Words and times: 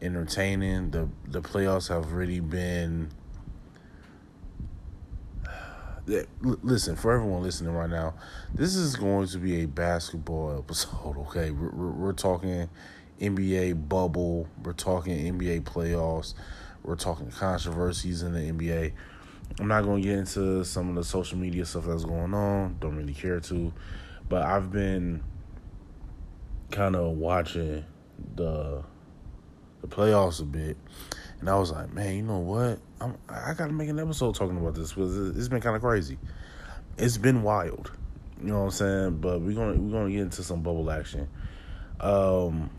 entertaining. 0.00 0.90
The 0.90 1.08
the 1.28 1.40
playoffs 1.40 1.88
have 1.88 2.12
really 2.12 2.40
been 2.40 3.10
listen 6.06 6.96
for 6.96 7.12
everyone 7.12 7.42
listening 7.42 7.72
right 7.72 7.90
now 7.90 8.12
this 8.52 8.74
is 8.74 8.96
going 8.96 9.26
to 9.26 9.38
be 9.38 9.62
a 9.62 9.66
basketball 9.66 10.58
episode 10.58 11.16
okay? 11.28 11.50
We're, 11.50 11.70
we're, 11.70 11.90
we're, 11.90 12.12
talking 12.12 12.68
nba 13.20 13.88
bubble. 13.88 14.48
We're 14.64 14.72
talking 14.72 15.16
nba 15.38 15.62
playoffs. 15.62 16.34
We're 16.82 16.96
talking 16.96 17.30
controversies 17.30 18.22
in 18.22 18.32
the 18.32 18.40
nba 18.40 18.92
i'm 19.60 19.68
not 19.68 19.82
going 19.84 20.02
to 20.02 20.08
get 20.08 20.18
into 20.18 20.64
some 20.64 20.88
of 20.88 20.94
the 20.94 21.04
social 21.04 21.38
media 21.38 21.64
stuff 21.64 21.84
that's 21.84 22.04
going 22.04 22.34
on. 22.34 22.76
Don't 22.80 22.96
really 22.96 23.14
care 23.14 23.38
to. 23.40 23.72
But 24.28 24.42
i've 24.42 24.72
been 24.72 25.22
kind 26.72 26.96
of 26.96 27.12
watching 27.12 27.84
the 28.34 28.82
the 29.82 29.88
playoffs 29.88 30.40
a 30.40 30.44
bit 30.44 30.76
and 31.42 31.50
i 31.50 31.54
was 31.54 31.70
like 31.70 31.92
man 31.92 32.16
you 32.16 32.22
know 32.22 32.38
what 32.38 32.78
I'm, 33.02 33.18
I 33.28 33.54
got 33.54 33.66
to 33.66 33.72
make 33.72 33.88
an 33.88 33.98
episode 33.98 34.34
talking 34.34 34.56
about 34.56 34.74
this 34.74 34.92
because 34.92 35.36
it's 35.36 35.48
been 35.48 35.60
kind 35.60 35.74
of 35.74 35.82
crazy. 35.82 36.18
It's 36.96 37.16
been 37.16 37.42
wild, 37.42 37.90
you 38.40 38.48
know 38.48 38.60
what 38.60 38.64
I'm 38.64 38.70
saying. 38.70 39.16
But 39.18 39.40
we're 39.40 39.54
gonna 39.54 39.74
we're 39.74 39.98
gonna 39.98 40.10
get 40.10 40.20
into 40.20 40.42
some 40.42 40.62
bubble 40.62 40.90
action. 40.90 41.28
Um, 42.00 42.70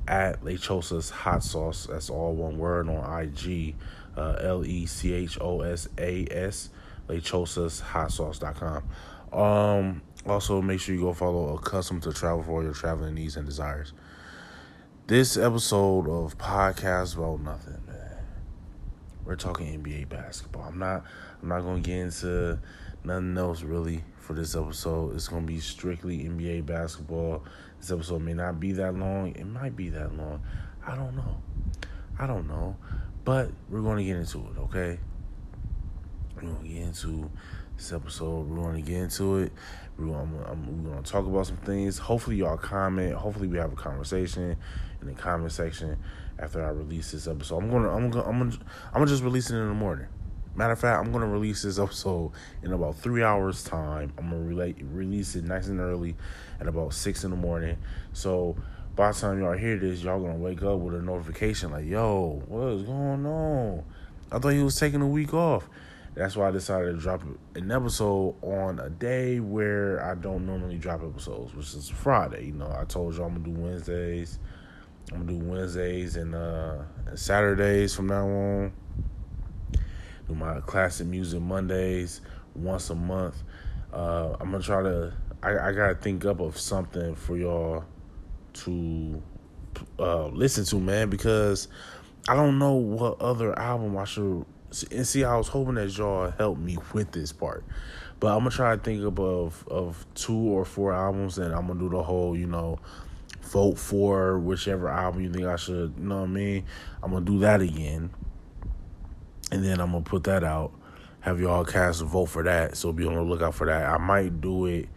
at 0.09 0.43
Lechosa's 0.43 1.11
Hot 1.11 1.43
Sauce. 1.43 1.87
That's 1.91 2.11
all 2.11 2.35
one 2.35 2.59
word 2.59 2.89
on 2.89 3.23
IG. 3.23 3.75
Uh, 4.17 4.37
L 4.41 4.65
E 4.65 4.87
C 4.87 5.13
H 5.13 5.39
O 5.41 5.63
S 5.63 5.89
A 5.99 6.27
S. 6.31 6.71
Lechosas 7.09 7.81
Hot 7.81 8.11
Sauce.com. 8.11 8.85
Um, 9.33 10.03
also, 10.27 10.63
make 10.63 10.81
sure 10.81 10.95
you 10.95 11.03
go 11.03 11.13
follow 11.13 11.55
Accustomed 11.57 12.03
to 12.05 12.13
Travel 12.13 12.43
for 12.43 12.63
your 12.63 12.73
traveling 12.73 13.15
needs 13.15 13.37
and 13.37 13.47
desires. 13.47 13.93
This 15.07 15.37
episode 15.37 16.09
of 16.09 16.39
Podcast 16.39 17.17
About 17.17 17.41
Nothing 17.41 17.85
we're 19.25 19.37
talking 19.37 19.83
NBA 19.83 20.09
basketball. 20.09 20.65
I'm 20.65 20.79
not 20.79 21.05
I'm 21.43 21.49
not 21.49 21.63
gonna 21.63 21.81
get 21.81 21.99
into 21.99 22.59
nothing 23.05 23.37
else 23.37 23.63
really 23.63 24.05
for 24.19 24.35
this 24.35 24.55
episode. 24.55 25.15
It's 25.15 25.29
gonna 25.29 25.47
be 25.47 25.61
strictly 25.61 26.25
NBA 26.25 26.67
basketball. 26.67 27.43
This 27.81 27.91
episode 27.91 28.23
may 28.23 28.35
not 28.35 28.61
be 28.61 28.73
that 28.73 28.95
long. 28.95 29.35
It 29.35 29.47
might 29.47 29.77
be 29.77 29.89
that 29.91 30.17
long. 30.17 30.43
I 30.87 30.95
don't 30.95 31.17
know. 31.17 31.41
I 32.19 32.27
don't 32.27 32.47
know. 32.47 32.77
But 33.25 33.51
we're 33.71 33.81
gonna 33.81 34.05
get 34.05 34.17
into 34.17 34.39
it, 34.39 34.59
okay? 34.59 34.99
We're 36.37 36.43
gonna 36.43 36.69
get 36.69 36.83
into 36.83 37.31
this 37.77 37.93
episode. 37.93 38.47
We're 38.47 38.63
gonna 38.63 38.83
get 38.83 38.97
into 38.97 39.39
it. 39.39 39.53
We're 39.99 40.07
gonna, 40.07 40.45
I'm, 40.47 40.85
we're 40.85 40.91
gonna 40.91 41.03
talk 41.03 41.27
about 41.27 41.47
some 41.47 41.57
things. 41.59 41.99
Hopefully 41.99 42.37
y'all 42.37 42.57
comment. 42.57 43.15
Hopefully 43.15 43.47
we 43.47 43.59
have 43.59 43.73
a 43.73 43.77
conversation 43.77 44.57
in 45.01 45.07
the 45.07 45.15
comment 45.15 45.53
section 45.53 45.97
after 46.39 46.65
I 46.65 46.71
release 46.71 47.13
this 47.13 47.29
episode. 47.29 47.59
I'm 47.59 47.71
gonna 47.71 47.95
I'm 47.95 48.11
gonna 48.11 48.29
I'm 48.29 48.39
gonna 48.39 48.57
I'm 48.89 48.95
gonna 48.95 49.07
just 49.07 49.23
release 49.23 49.51
it 49.51 49.57
in 49.57 49.69
the 49.69 49.75
morning. 49.75 50.07
Matter 50.57 50.73
of 50.73 50.81
fact, 50.81 51.05
I'm 51.05 51.13
gonna 51.13 51.29
release 51.29 51.63
this 51.63 51.79
episode 51.79 52.33
in 52.63 52.73
about 52.73 52.97
three 52.97 53.23
hours 53.23 53.63
time. 53.63 54.13
I'm 54.19 54.31
gonna 54.31 54.43
relate 54.43 54.77
release 54.81 55.37
it 55.37 55.45
nice 55.45 55.69
and 55.69 55.81
early 55.81 56.17
at 56.61 56.67
about 56.67 56.93
six 56.93 57.23
in 57.23 57.31
the 57.31 57.37
morning. 57.37 57.77
So 58.13 58.57
by 58.97 59.13
the 59.13 59.19
time 59.19 59.41
y'all 59.41 59.57
hear 59.57 59.79
this, 59.79 60.03
y'all 60.03 60.21
gonna 60.21 60.37
wake 60.37 60.63
up 60.63 60.79
with 60.79 60.95
a 60.95 61.03
notification 61.03 61.71
like, 61.71 61.87
"Yo, 61.87 62.43
what 62.49 62.69
is 62.73 62.83
going 62.83 63.27
on?" 63.27 63.85
I 64.33 64.39
thought 64.41 64.49
he 64.49 64.63
was 64.63 64.77
taking 64.77 65.03
a 65.03 65.09
week 65.09 65.33
off. 65.35 65.69
That's 66.15 66.37
why 66.37 66.49
I 66.49 66.51
decided 66.53 66.95
to 66.95 67.01
drop 67.01 67.23
an 67.57 67.73
episode 67.73 68.37
on 68.43 68.79
a 68.79 68.89
day 68.89 69.41
where 69.41 70.05
I 70.05 70.15
don't 70.15 70.47
normally 70.47 70.79
drop 70.79 71.03
episodes, 71.03 71.55
which 71.55 71.75
is 71.75 71.89
Friday. 71.89 72.47
You 72.47 72.53
know, 72.53 72.73
I 72.79 72.85
told 72.85 73.17
y'all 73.17 73.27
I'm 73.27 73.43
gonna 73.43 73.57
do 73.57 73.63
Wednesdays. 73.63 74.39
I'm 75.13 75.27
gonna 75.27 75.39
do 75.39 75.45
Wednesdays 75.45 76.17
and 76.17 76.35
uh, 76.35 76.79
and 77.07 77.19
Saturdays 77.19 77.95
from 77.95 78.07
now 78.07 78.29
on. 78.29 78.73
Do 80.29 80.35
my 80.35 80.61
classic 80.61 81.07
music 81.09 81.41
Mondays 81.41 82.21
once 82.55 82.91
a 82.91 82.95
month. 82.95 83.43
Uh, 83.93 84.37
I'm 84.41 84.53
gonna 84.53 84.63
try 84.63 84.83
to. 84.83 85.13
I, 85.43 85.69
I, 85.69 85.73
gotta 85.73 85.95
think 85.95 86.25
up 86.25 86.41
of 86.41 86.59
something 86.59 87.15
for 87.15 87.37
y'all 87.37 87.85
to 88.55 89.23
uh, 89.99 90.29
listen 90.29 90.65
to, 90.65 90.81
man, 90.81 91.11
because 91.11 91.69
I 92.27 92.35
don't 92.35 92.59
know 92.59 92.73
what 92.75 93.21
other 93.21 93.59
album 93.59 93.97
I 93.99 94.05
should. 94.05 94.47
And 94.91 95.07
see, 95.07 95.25
I 95.25 95.37
was 95.37 95.49
hoping 95.49 95.75
that 95.75 95.97
y'all 95.97 96.31
help 96.31 96.59
me 96.59 96.79
with 96.93 97.13
this 97.13 97.33
part, 97.33 97.65
but 98.19 98.29
I'm 98.29 98.41
gonna 98.41 98.51
try 98.51 98.75
to 98.75 98.83
think 98.83 99.03
of 99.05 99.69
of 99.69 100.07
two 100.15 100.37
or 100.37 100.65
four 100.65 100.93
albums, 100.93 101.39
and 101.39 101.55
I'm 101.55 101.67
gonna 101.67 101.79
do 101.79 101.89
the 101.89 102.03
whole, 102.03 102.37
you 102.37 102.47
know, 102.47 102.79
vote 103.43 103.79
for 103.79 104.39
whichever 104.39 104.89
album 104.89 105.23
you 105.23 105.33
think 105.33 105.47
I 105.47 105.57
should, 105.57 105.95
you 105.99 106.05
know 106.05 106.21
what 106.21 106.25
I 106.25 106.33
mean? 106.33 106.65
I'm 107.03 107.13
gonna 107.13 107.25
do 107.25 107.39
that 107.41 107.61
again. 107.61 108.11
And 109.53 109.65
then 109.65 109.81
I'm 109.81 109.93
gonna 109.93 110.03
put 110.03 110.25
that 110.25 110.43
out. 110.43 110.73
Have 111.21 111.41
y'all 111.41 111.65
cast 111.65 112.03
a 112.03 112.05
vote 112.05 112.27
for 112.27 112.43
that. 112.43 112.77
So 112.77 112.93
be 112.93 113.07
on 113.07 113.15
the 113.15 113.23
lookout 113.23 113.55
for 113.55 113.67
that. 113.67 113.89
I 113.89 113.99
might 113.99 114.41
do 114.41 114.67
it. 114.67 114.89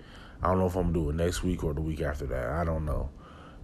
I 0.42 0.48
don't 0.48 0.60
know 0.60 0.66
if 0.66 0.76
I'm 0.76 0.92
gonna 0.92 0.94
do 0.94 1.10
it 1.10 1.16
next 1.16 1.44
week 1.44 1.64
or 1.64 1.74
the 1.74 1.82
week 1.82 2.02
after 2.02 2.26
that. 2.28 2.50
I 2.50 2.64
don't 2.64 2.86
know. 2.86 3.10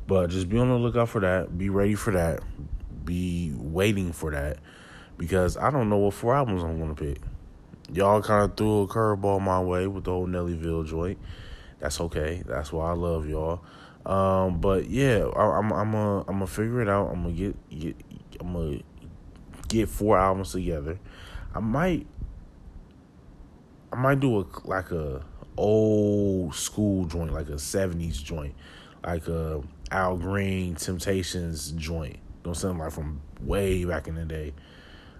But 0.06 0.30
just 0.30 0.50
be 0.50 0.59
on 0.59 0.69
the 0.69 0.75
lookout 0.75 1.09
for 1.09 1.21
that. 1.21 1.57
Be 1.57 1.69
ready 1.69 1.95
for 1.95 2.12
that. 2.12 2.42
Be 3.06 3.54
waiting 3.56 4.12
for 4.12 4.31
that. 4.31 4.57
Because 5.18 5.57
I 5.57 5.69
don't 5.69 5.89
know 5.89 5.98
what 5.98 6.13
four 6.13 6.36
albums 6.36 6.63
I'm 6.63 6.80
gonna 6.80 6.95
pick. 6.95 7.21
Y'all 7.92 8.21
kind 8.21 8.50
of 8.50 8.57
threw 8.57 8.81
a 8.81 8.88
curveball 8.88 9.42
my 9.42 9.60
way 9.62 9.88
with 9.88 10.06
the 10.06 10.12
whole 10.12 10.27
Nellyville 10.27 10.88
joint. 10.88 11.18
That's 11.80 12.00
okay. 12.01 12.42
That's 12.45 12.71
why 12.71 12.89
I 12.89 12.94
love 12.94 13.27
y'all. 13.27 13.62
Um, 14.06 14.60
but 14.60 14.89
yeah, 14.89 15.25
I, 15.36 15.60
am 15.60 15.71
I'm 15.71 15.92
gonna 15.92 16.19
I'm 16.21 16.25
gonna 16.36 16.48
figure 16.48 16.81
it 16.81 16.89
out. 16.89 17.07
I'm 17.07 17.24
gonna 17.24 17.33
get 17.33 17.69
get 17.69 17.95
I'm 18.39 18.54
gonna 18.54 18.80
get 19.68 19.89
four 19.89 20.18
albums 20.18 20.51
together. 20.51 21.00
I 21.54 21.59
might 21.59 22.07
I 23.92 23.95
might 23.95 24.19
do 24.19 24.39
a 24.39 24.45
like 24.66 24.92
a 24.92 25.24
old 25.56 26.56
school 26.56 27.06
joint, 27.06 27.31
like 27.31 27.50
a 27.50 27.54
'70s 27.54 28.24
joint, 28.24 28.56
like 29.06 29.27
a 29.27 29.62
Al 29.92 30.18
Green 30.18 30.75
Temptations 30.75 31.71
joint. 31.71 32.16
You 32.16 32.50
know 32.50 32.54
saying? 32.54 32.77
Like 32.77 32.92
from 32.92 33.21
way 33.42 33.86
back 33.86 34.07
in 34.07 34.16
the 34.16 34.25
day. 34.25 34.54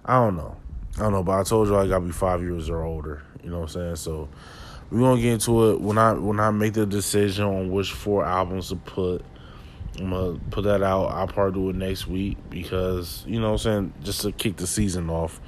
I 0.04 0.14
don't 0.14 0.36
know. 0.36 0.56
I 0.96 1.00
don't 1.00 1.12
know, 1.12 1.22
but 1.22 1.38
I 1.38 1.42
told 1.42 1.68
you 1.68 1.76
I 1.76 1.86
gotta 1.88 2.04
be 2.04 2.12
five 2.12 2.40
years 2.42 2.68
or 2.68 2.82
older. 2.82 3.22
You 3.42 3.50
know 3.50 3.60
what 3.60 3.62
I'm 3.62 3.68
saying? 3.68 3.96
So 3.96 4.28
we're 4.90 5.00
gonna 5.00 5.20
get 5.20 5.32
into 5.32 5.70
it 5.70 5.80
when 5.80 5.98
I 5.98 6.12
when 6.12 6.38
I 6.38 6.50
make 6.50 6.74
the 6.74 6.86
decision 6.86 7.44
on 7.44 7.70
which 7.70 7.92
four 7.92 8.24
albums 8.24 8.68
to 8.68 8.76
put. 8.76 9.24
I'm 9.98 10.10
gonna 10.10 10.38
put 10.50 10.64
that 10.64 10.82
out. 10.82 11.06
I'll 11.06 11.26
probably 11.26 11.60
do 11.60 11.70
it 11.70 11.76
next 11.76 12.06
week 12.06 12.38
because 12.50 13.24
you 13.26 13.40
know 13.40 13.52
what 13.52 13.66
I'm 13.66 13.92
saying, 13.92 13.94
just 14.02 14.22
to 14.22 14.32
kick 14.32 14.56
the 14.56 14.66
season 14.66 15.08
off. 15.08 15.40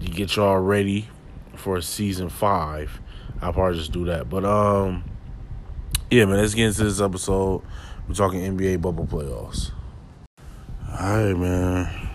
You 0.00 0.08
get 0.08 0.36
y'all 0.36 0.58
ready 0.58 1.08
for 1.54 1.80
season 1.80 2.28
five. 2.28 3.00
I'll 3.40 3.52
probably 3.52 3.78
just 3.78 3.92
do 3.92 4.04
that. 4.06 4.28
But 4.28 4.44
um 4.44 5.04
yeah 6.10 6.24
man, 6.24 6.36
let's 6.36 6.54
get 6.54 6.66
into 6.66 6.84
this 6.84 7.00
episode. 7.00 7.62
We're 8.06 8.14
talking 8.14 8.40
NBA 8.40 8.80
bubble 8.80 9.06
playoffs. 9.06 9.72
Alright 10.88 11.36
man. 11.36 12.05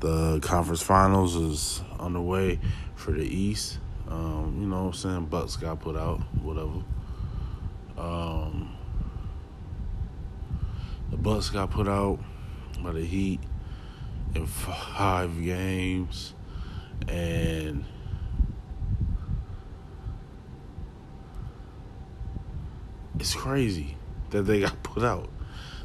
The 0.00 0.40
conference 0.40 0.82
finals 0.82 1.36
is 1.36 1.82
underway 1.98 2.58
for 2.94 3.12
the 3.12 3.24
East. 3.24 3.78
Um, 4.08 4.56
you 4.60 4.66
know 4.66 4.84
what 4.84 4.86
I'm 4.86 4.92
saying? 4.94 5.26
Bucks 5.26 5.56
got 5.56 5.80
put 5.80 5.96
out, 5.96 6.20
whatever. 6.42 6.82
Um 7.98 8.76
the 11.10 11.16
Bucks 11.16 11.50
got 11.50 11.70
put 11.70 11.88
out 11.88 12.18
by 12.82 12.92
the 12.92 13.04
Heat 13.04 13.40
in 14.34 14.46
five 14.46 15.42
games, 15.42 16.34
and 17.08 17.84
it's 23.18 23.34
crazy 23.34 23.96
that 24.30 24.42
they 24.42 24.60
got 24.60 24.82
put 24.82 25.02
out. 25.02 25.28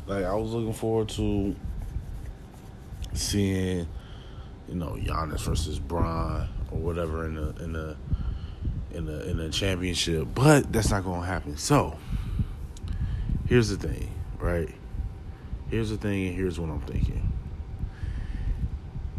Like 0.05 0.23
I 0.23 0.33
was 0.35 0.51
looking 0.51 0.73
forward 0.73 1.09
to 1.09 1.55
seeing, 3.13 3.87
you 4.67 4.75
know, 4.75 4.97
Giannis 4.99 5.41
versus 5.41 5.79
Bron 5.79 6.47
or 6.71 6.77
whatever 6.77 7.25
in 7.25 7.35
the 7.35 7.63
in 7.63 7.73
the 7.73 7.97
in 8.91 9.05
the 9.05 9.29
in 9.29 9.37
the 9.37 9.49
championship, 9.49 10.27
but 10.33 10.71
that's 10.71 10.89
not 10.89 11.03
going 11.03 11.21
to 11.21 11.27
happen. 11.27 11.57
So 11.57 11.97
here's 13.47 13.69
the 13.69 13.77
thing, 13.77 14.11
right? 14.39 14.73
Here's 15.69 15.89
the 15.89 15.97
thing, 15.97 16.27
and 16.27 16.35
here's 16.35 16.59
what 16.59 16.69
I'm 16.69 16.81
thinking. 16.81 17.31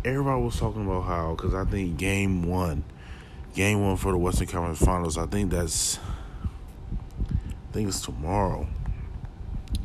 Everybody 0.04 0.42
was 0.42 0.58
talking 0.58 0.86
about 0.86 1.02
how, 1.02 1.34
because 1.34 1.54
I 1.54 1.64
think 1.64 1.96
game 1.96 2.44
one, 2.44 2.84
game 3.54 3.82
one 3.84 3.96
for 3.96 4.12
the 4.12 4.18
Western 4.18 4.46
Conference 4.46 4.78
Finals, 4.78 5.18
I 5.18 5.26
think 5.26 5.50
that's, 5.50 5.98
I 7.28 7.72
think 7.72 7.88
it's 7.88 8.00
tomorrow. 8.00 8.68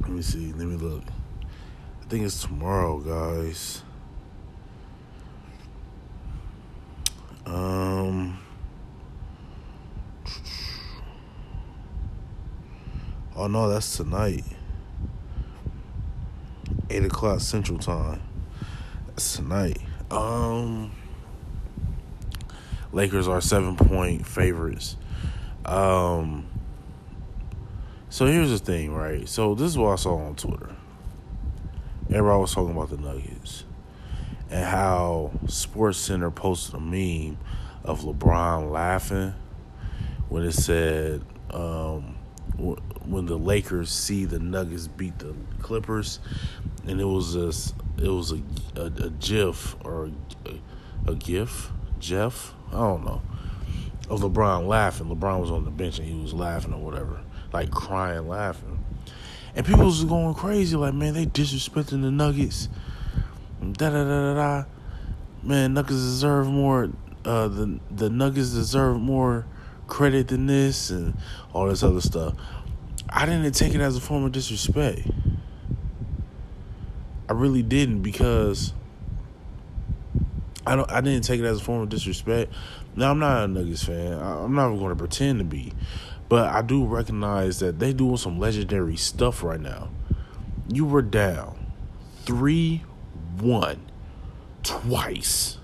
Let 0.02 0.12
me 0.12 0.22
see, 0.22 0.54
let 0.54 0.68
me 0.68 0.78
look. 0.78 1.04
I 2.02 2.06
think 2.08 2.26
it's 2.26 2.42
tomorrow, 2.44 3.00
guys. 3.00 3.82
Um, 7.52 8.38
oh 13.36 13.48
no, 13.48 13.70
that's 13.70 13.98
tonight. 13.98 14.46
8 16.90 17.04
o'clock 17.04 17.42
Central 17.42 17.78
Time. 17.78 18.22
That's 19.08 19.36
tonight. 19.36 19.80
Um, 20.10 20.92
Lakers 22.94 23.28
are 23.28 23.42
seven 23.42 23.76
point 23.76 24.26
favorites. 24.26 24.96
Um, 25.66 26.46
so 28.10 28.28
here's 28.28 28.50
the 28.50 28.60
thing, 28.60 28.94
right? 28.94 29.28
So 29.28 29.56
this 29.56 29.68
is 29.68 29.78
what 29.78 29.92
I 29.92 29.96
saw 29.96 30.16
on 30.16 30.36
Twitter. 30.36 30.74
Everybody 32.10 32.40
was 32.40 32.54
talking 32.54 32.72
about 32.72 32.90
the 32.90 32.98
Nuggets 32.98 33.66
and 34.52 34.66
how 34.66 35.32
Sports 35.48 35.98
Center 35.98 36.30
posted 36.30 36.76
a 36.76 36.80
meme 36.80 37.38
of 37.84 38.02
LeBron 38.02 38.70
laughing 38.70 39.34
when 40.30 40.44
it 40.44 40.52
said 40.52 41.22
um, 41.52 42.16
when 42.58 43.26
the 43.26 43.38
Lakers 43.38 43.90
see 43.90 44.26
the 44.26 44.40
Nuggets 44.40 44.88
beat 44.88 45.18
the 45.20 45.36
Clippers, 45.62 46.20
and 46.86 47.00
it 47.02 47.06
was 47.06 47.36
a 47.36 47.48
it 48.02 48.10
was 48.10 48.32
a 48.32 48.42
a, 48.76 48.86
a 48.86 49.10
GIF 49.10 49.76
or 49.84 50.12
a, 50.46 51.12
a 51.12 51.16
GIF, 51.16 51.72
Jeff, 52.00 52.54
I 52.70 52.74
don't 52.74 53.06
know, 53.06 53.22
of 54.10 54.22
LeBron 54.22 54.68
laughing. 54.68 55.08
LeBron 55.08 55.40
was 55.40 55.52
on 55.52 55.66
the 55.66 55.72
bench 55.72 55.98
and 56.00 56.08
he 56.08 56.16
was 56.16 56.34
laughing 56.34 56.74
or 56.74 56.80
whatever, 56.80 57.22
like 57.54 57.72
crying, 57.72 58.28
laughing, 58.28 58.84
and 59.56 59.66
people 59.66 59.86
was 59.86 60.04
going 60.04 60.34
crazy, 60.34 60.76
like 60.76 60.94
man, 60.94 61.14
they 61.14 61.26
disrespecting 61.26 62.02
the 62.02 62.12
Nuggets, 62.12 62.70
da 63.62 63.90
da 63.90 64.04
da 64.04 64.04
da 64.04 64.34
da. 64.34 64.66
Man, 65.44 65.74
Nuggets 65.74 66.02
deserve 66.02 66.48
more. 66.48 66.90
Uh, 67.24 67.48
the 67.48 67.80
the 67.92 68.10
Nuggets 68.10 68.52
deserve 68.52 69.00
more 69.00 69.46
credit 69.88 70.30
than 70.30 70.48
this 70.48 70.90
and 70.90 71.16
all 71.54 71.68
this 71.68 71.84
other 71.84 72.02
stuff. 72.02 72.34
I 73.10 73.26
didn't 73.26 73.52
take 73.54 73.76
it 73.76 73.82
as 73.82 73.96
a 73.96 74.02
form 74.02 74.24
of 74.24 74.32
disrespect. 74.32 75.02
I 77.30 77.34
really 77.34 77.62
didn't 77.62 78.02
because 78.02 78.74
I 80.66 80.76
don't. 80.76 80.90
I 80.92 81.02
didn't 81.02 81.24
take 81.24 81.40
it 81.40 81.46
as 81.46 81.62
a 81.62 81.64
form 81.64 81.82
of 81.82 81.90
disrespect. 81.90 82.52
Now 82.96 83.12
I'm 83.12 83.20
not 83.20 83.44
a 83.44 83.48
Nuggets 83.48 83.84
fan. 83.84 84.14
I'm 84.14 84.56
not 84.56 84.68
even 84.68 84.80
going 84.80 84.90
to 84.90 84.96
pretend 84.96 85.40
to 85.40 85.46
be, 85.46 85.74
but 86.30 86.50
I 86.50 86.62
do 86.62 86.86
recognize 86.86 87.60
that 87.60 87.80
they 87.80 87.94
doing 87.94 88.18
some 88.18 88.40
legendary 88.40 88.98
stuff 88.98 89.44
right 89.44 89.60
now. 89.60 89.90
You 90.68 90.86
were 90.86 91.02
down 91.02 91.74
three 92.24 92.84
one 93.40 93.92
twice, 94.64 95.58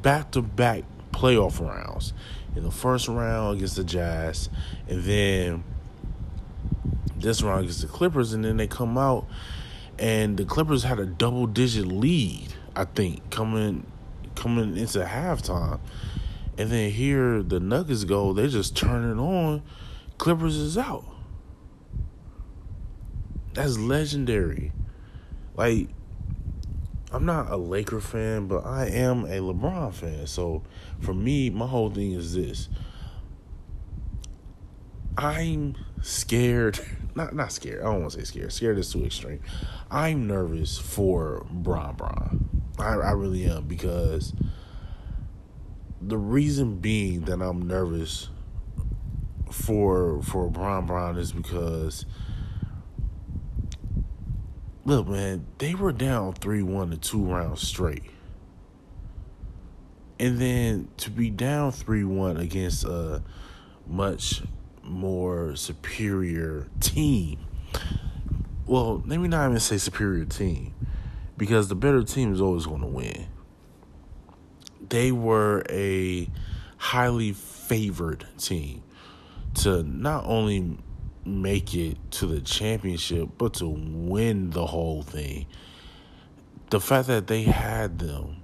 back 0.00 0.30
to 0.32 0.42
back 0.42 0.84
playoff 1.12 1.60
rounds. 1.60 2.12
In 2.54 2.64
the 2.64 2.70
first 2.70 3.08
round 3.08 3.56
against 3.56 3.76
the 3.76 3.84
Jazz, 3.84 4.50
and 4.86 5.02
then 5.04 5.64
this 7.16 7.42
round 7.42 7.60
against 7.60 7.80
the 7.80 7.88
Clippers, 7.88 8.34
and 8.34 8.44
then 8.44 8.58
they 8.58 8.66
come 8.66 8.98
out 8.98 9.26
and 9.98 10.36
the 10.36 10.44
Clippers 10.44 10.82
had 10.82 10.98
a 10.98 11.06
double 11.06 11.46
digit 11.46 11.86
lead, 11.86 12.52
I 12.74 12.84
think, 12.84 13.30
coming 13.30 13.86
coming 14.34 14.76
into 14.76 14.98
halftime. 15.04 15.78
And 16.58 16.70
then 16.70 16.90
here 16.90 17.42
the 17.42 17.60
Nuggets 17.60 18.04
go, 18.04 18.32
they 18.32 18.48
just 18.48 18.76
turn 18.76 19.08
it 19.08 19.20
on. 19.20 19.62
Clippers 20.18 20.56
is 20.56 20.76
out. 20.76 21.04
That's 23.54 23.78
legendary. 23.78 24.72
Like 25.54 25.88
I'm 27.12 27.26
not 27.26 27.50
a 27.50 27.56
Laker 27.56 28.00
fan, 28.00 28.46
but 28.46 28.64
I 28.64 28.86
am 28.86 29.24
a 29.24 29.38
LeBron 29.38 29.92
fan. 29.92 30.26
So 30.26 30.62
for 31.00 31.12
me, 31.12 31.50
my 31.50 31.66
whole 31.66 31.90
thing 31.90 32.12
is 32.12 32.34
this. 32.34 32.68
I'm 35.16 35.76
scared. 36.00 36.80
Not 37.14 37.34
not 37.34 37.52
scared. 37.52 37.82
I 37.82 37.92
don't 37.92 38.00
want 38.00 38.12
to 38.12 38.20
say 38.20 38.24
scared. 38.24 38.52
Scared 38.54 38.78
is 38.78 38.90
too 38.90 39.04
extreme. 39.04 39.40
I'm 39.90 40.26
nervous 40.26 40.78
for 40.78 41.46
Bron 41.50 41.94
Bron. 41.94 42.48
I, 42.78 42.94
I 42.94 43.10
really 43.10 43.44
am 43.44 43.66
because 43.66 44.32
the 46.00 46.16
reason 46.16 46.76
being 46.76 47.26
that 47.26 47.42
I'm 47.42 47.68
nervous 47.68 48.30
for 49.50 50.22
for 50.22 50.48
Bron 50.48 50.86
Bron 50.86 51.18
is 51.18 51.32
because 51.32 52.06
look, 54.84 55.08
man, 55.08 55.46
they 55.58 55.74
were 55.74 55.92
down 55.92 56.34
three 56.34 56.62
one 56.62 56.90
to 56.90 56.96
two 56.96 57.22
rounds 57.24 57.66
straight. 57.66 58.04
And 60.18 60.38
then 60.38 60.88
to 60.98 61.10
be 61.10 61.30
down 61.30 61.72
three 61.72 62.04
one 62.04 62.36
against 62.36 62.84
a 62.84 63.22
much 63.86 64.42
more 64.82 65.56
superior 65.56 66.68
team. 66.80 67.38
Well, 68.66 69.02
let 69.06 69.18
me 69.18 69.28
not 69.28 69.46
even 69.48 69.60
say 69.60 69.78
superior 69.78 70.24
team 70.24 70.74
because 71.36 71.68
the 71.68 71.74
better 71.74 72.02
team 72.02 72.32
is 72.32 72.40
always 72.40 72.66
going 72.66 72.80
to 72.80 72.86
win. 72.86 73.26
They 74.88 75.10
were 75.10 75.64
a 75.68 76.28
highly 76.76 77.32
favored 77.32 78.26
team 78.38 78.82
to 79.54 79.82
not 79.82 80.24
only 80.26 80.78
make 81.24 81.74
it 81.74 81.98
to 82.12 82.26
the 82.26 82.40
championship, 82.40 83.30
but 83.38 83.54
to 83.54 83.68
win 83.68 84.50
the 84.50 84.66
whole 84.66 85.02
thing. 85.02 85.46
The 86.70 86.80
fact 86.80 87.08
that 87.08 87.26
they 87.26 87.42
had 87.42 87.98
them 87.98 88.42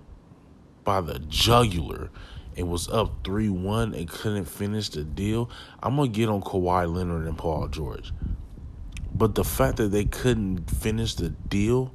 by 0.85 1.01
the 1.01 1.19
jugular 1.19 2.11
and 2.57 2.69
was 2.69 2.89
up 2.89 3.25
3 3.25 3.49
1 3.49 3.95
and 3.95 4.09
couldn't 4.09 4.47
finish 4.47 4.89
the 4.91 5.05
deal, 5.05 5.51
I'm 5.83 5.97
going 5.97 6.13
to 6.13 6.17
get 6.17 6.29
on 6.29 6.43
Kawhi 6.43 6.93
Leonard 6.93 7.27
and 7.27 7.39
Paul 7.39 7.69
George. 7.69 8.13
But 9.15 9.35
the 9.35 9.45
fact 9.45 9.79
that 9.79 9.89
they 9.89 10.05
couldn't 10.05 10.71
finish 10.71 11.15
the 11.15 11.31
deal 11.31 11.93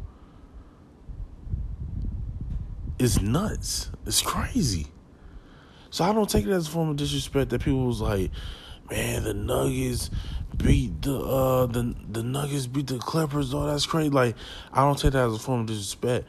is 3.00 3.22
nuts. 3.22 3.92
It's 4.06 4.22
crazy. 4.22 4.88
So 5.90 6.04
I 6.04 6.14
don't 6.14 6.30
take 6.30 6.46
it 6.46 6.52
as 6.52 6.68
a 6.68 6.72
form 6.72 6.90
of 6.90 6.96
disrespect 6.96 7.52
that 7.52 7.62
people 7.62 7.86
was 7.86 8.02
like, 8.02 8.32
man, 8.90 9.24
the 9.24 9.34
Nuggets 9.34 10.10
beat 10.58 11.02
the 11.02 11.18
uh 11.18 11.66
the 11.66 11.96
the 12.10 12.24
Nuggets 12.24 12.68
beat 12.68 12.88
the 12.88 12.98
Clippers. 12.98 13.54
Oh, 13.54 13.66
that's 13.66 13.86
crazy. 13.86 14.10
Like 14.10 14.36
I 14.72 14.82
don't 14.82 14.98
take 14.98 15.14
that 15.14 15.28
as 15.28 15.36
a 15.36 15.40
form 15.40 15.62
of 15.62 15.66
disrespect. 15.68 16.28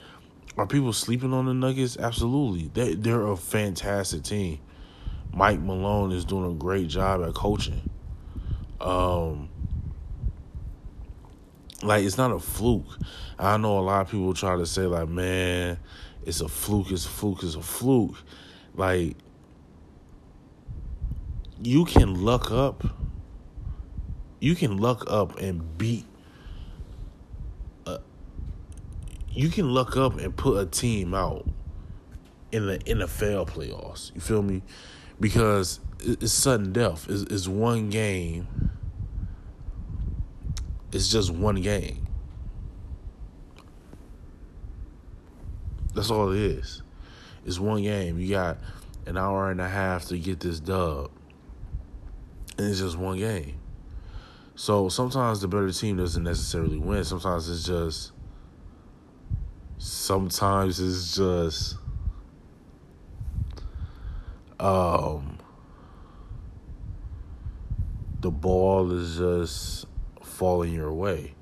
Are 0.57 0.67
people 0.67 0.93
sleeping 0.93 1.33
on 1.33 1.47
the 1.47 1.55
Nuggets? 1.55 1.97
Absolutely. 1.97 2.71
They 2.73 2.95
they're 2.95 3.27
a 3.27 3.37
fantastic 3.37 4.23
team. 4.23 4.61
Mike 5.33 5.61
Malone 5.61 6.13
is 6.13 6.25
doing 6.25 6.51
a 6.51 6.55
great 6.55 6.89
job 6.89 7.23
at 7.23 7.35
coaching. 7.35 7.91
Um 8.81 9.49
like 11.83 12.05
it's 12.05 12.17
not 12.17 12.31
a 12.31 12.39
fluke. 12.39 12.99
I 13.39 13.57
know 13.57 13.79
a 13.79 13.81
lot 13.81 14.03
of 14.03 14.11
people 14.11 14.33
try 14.33 14.57
to 14.57 14.65
say 14.65 14.83
like, 14.83 15.09
man, 15.09 15.79
it's 16.25 16.41
a 16.41 16.49
fluke, 16.49 16.91
it's 16.91 17.05
a 17.05 17.09
fluke, 17.09 17.43
it's 17.43 17.57
a 17.57 17.63
fluke. 17.63 18.17
Like 18.75 19.17
you 21.65 21.85
can 21.85 22.23
luck 22.23 22.51
up. 22.51 22.85
You 24.41 24.55
can 24.55 24.77
luck 24.77 25.05
up 25.09 25.39
and 25.39 25.79
beat. 25.79 26.05
You 29.31 29.49
can 29.49 29.75
luck 29.75 29.97
up 29.97 30.19
and 30.19 30.37
put 30.37 30.59
a 30.59 30.67
team 30.67 31.13
out 31.13 31.49
in 32.53 32.67
the 32.67 32.79
NFL 32.79 33.49
playoffs. 33.49 34.15
You 34.15 34.21
feel 34.21 34.43
me? 34.43 34.63
Because 35.19 35.81
it's 36.01 36.33
sudden 36.33 36.73
death. 36.73 37.09
It's, 37.09 37.23
it's 37.23 37.49
one 37.49 37.91
game. 37.91 38.47
It's 40.93 41.11
just 41.11 41.31
one 41.31 41.61
game. 41.63 42.07
That's 45.95 46.11
all 46.11 46.31
it 46.31 46.39
is. 46.39 46.83
It's 47.45 47.59
one 47.59 47.83
game. 47.83 48.21
You 48.21 48.31
got 48.31 48.59
an 49.07 49.17
hour 49.17 49.51
and 49.51 49.61
a 49.61 49.69
half 49.69 50.07
to 50.07 50.19
get 50.19 50.39
this 50.39 50.61
dub 50.61 51.11
and 52.59 52.69
it's 52.69 52.81
just 52.81 52.97
one 52.97 53.19
game. 53.19 53.57
So 54.57 54.89
sometimes 54.89 55.41
the 55.41 55.49
better 55.49 55.73
team 55.73 55.97
doesn't 55.97 56.23
necessarily 56.23 56.79
win. 56.79 57.05
Sometimes 57.05 57.49
it's 57.49 57.65
just 57.65 58.13
sometimes 59.79 60.81
it's 60.81 61.17
just 61.17 61.77
um 64.61 65.39
the 68.21 68.31
ball 68.31 68.93
is 68.93 69.19
just 69.19 69.87
falling 70.23 70.73
your 70.73 70.93
way 70.93 71.35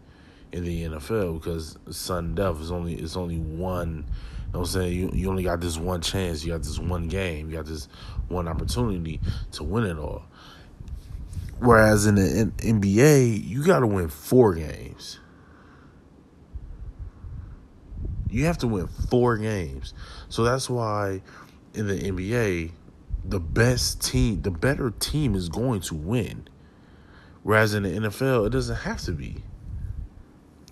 in 0.51 0.65
the 0.65 0.85
NFL 0.85 1.35
because 1.35 1.79
sudden 1.91 2.35
death 2.35 2.61
is 2.61 2.73
only 2.73 2.95
it's 2.95 3.17
only 3.17 3.39
one 3.39 4.07
you 4.53 4.59
know 4.59 4.65
what 4.65 4.69
I'm 4.69 4.73
saying? 4.83 4.93
You 4.93 5.11
you 5.15 5.31
only 5.31 5.45
got 5.45 5.61
this 5.61 5.79
one 5.79 6.03
chance, 6.03 6.45
you 6.45 6.53
got 6.53 6.63
this 6.63 6.79
one 6.79 7.09
game, 7.09 7.49
you 7.49 7.57
got 7.57 7.65
this 7.65 7.89
one 8.29 8.49
opportunity 8.49 9.21
to 9.53 9.65
win 9.65 9.85
it 9.85 9.99
all. 9.99 10.25
Whereas 11.63 12.07
in 12.07 12.17
the 12.17 12.51
NBA, 12.57 13.47
you 13.47 13.65
got 13.65 13.81
to 13.81 13.87
win 13.87 14.09
four 14.09 14.53
games. 14.53 15.21
You 18.29 18.47
have 18.47 18.59
to 18.59 18.67
win 18.67 18.89
four 18.89 19.37
games. 19.37 19.95
So 20.29 20.43
that's 20.43 20.69
why 20.69 21.23
in 21.73 21.87
the 21.87 21.95
NBA, 21.95 22.73
the 23.25 23.39
best 23.39 24.03
team, 24.03 24.43
the 24.43 24.51
better 24.51 24.91
team 24.91 25.37
is 25.37 25.49
going 25.49 25.83
to 25.83 25.95
win. 25.95 26.49
Whereas 27.45 27.75
in 27.75 27.85
the 27.85 27.91
NFL, 27.91 28.49
it 28.49 28.51
doesn't 28.51 28.79
have 28.79 29.01
to 29.03 29.13
be. 29.13 29.45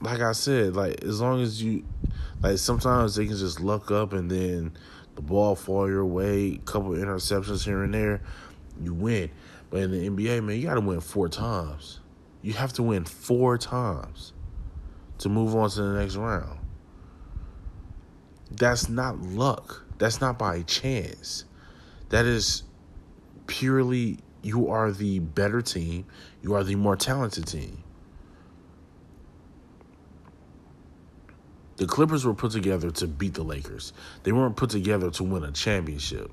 Like 0.01 0.21
I 0.21 0.33
said, 0.33 0.75
like 0.75 1.05
as 1.05 1.21
long 1.21 1.41
as 1.41 1.63
you 1.63 1.85
like 2.43 2.59
sometimes 2.59 3.15
they 3.15 3.27
can 3.27 3.37
just 3.37 3.61
luck 3.61 3.93
up 3.93 4.13
and 4.13 4.29
then 4.29 4.73
the 5.15 5.23
ball 5.23 5.55
fall 5.55 5.89
your 5.89 6.05
way, 6.05 6.55
a 6.55 6.59
couple 6.59 6.91
interceptions 6.91 7.65
here 7.65 7.85
and 7.85 7.95
there, 7.95 8.23
you 8.83 8.93
win. 8.93 9.31
But 9.71 9.83
in 9.83 9.91
the 9.93 10.09
NBA, 10.11 10.45
man, 10.45 10.57
you 10.57 10.67
got 10.67 10.75
to 10.75 10.81
win 10.81 11.01
four 11.01 11.29
times. 11.29 12.01
You 12.43 12.53
have 12.55 12.73
to 12.75 12.83
win 12.83 13.05
four 13.05 13.57
times 13.57 14.33
to 15.19 15.29
move 15.29 15.55
on 15.55 15.71
to 15.71 15.83
the 15.83 16.01
next 16.01 16.17
round. 16.17 16.59
That's 18.51 18.89
not 18.89 19.21
luck. 19.21 19.85
That's 19.99 20.21
not 20.21 20.39
by 20.39 20.63
chance. 20.63 21.45
That 22.09 22.25
is 22.27 22.65
purely 23.47 24.19
you 24.43 24.71
are 24.71 24.91
the 24.91 25.19
better 25.19 25.63
team. 25.63 26.07
You 26.43 26.55
are 26.55 26.65
the 26.65 26.75
more 26.75 26.97
talented 26.97 27.47
team. 27.47 27.85
The 31.77 31.87
Clippers 31.87 32.27
were 32.27 32.35
put 32.35 32.53
together 32.53 32.91
to 32.91 33.07
beat 33.07 33.35
the 33.35 33.43
Lakers. 33.43 33.93
They 34.23 34.33
weren't 34.33 34.57
put 34.57 34.71
together 34.71 35.11
to 35.13 35.25
win 35.25 35.45
a 35.45 35.53
championship. 35.53 36.31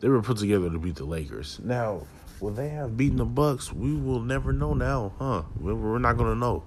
They 0.00 0.08
were 0.08 0.20
put 0.20 0.38
together 0.38 0.68
to 0.68 0.78
beat 0.78 0.96
the 0.96 1.04
Lakers. 1.04 1.60
Now, 1.62 2.06
Will 2.42 2.50
they 2.50 2.70
have 2.70 2.96
beaten 2.96 3.18
the 3.18 3.24
Bucks? 3.24 3.72
We 3.72 3.94
will 3.94 4.18
never 4.18 4.52
know 4.52 4.74
now, 4.74 5.12
huh? 5.20 5.42
We're 5.60 6.00
not 6.00 6.16
gonna 6.16 6.34
know. 6.34 6.64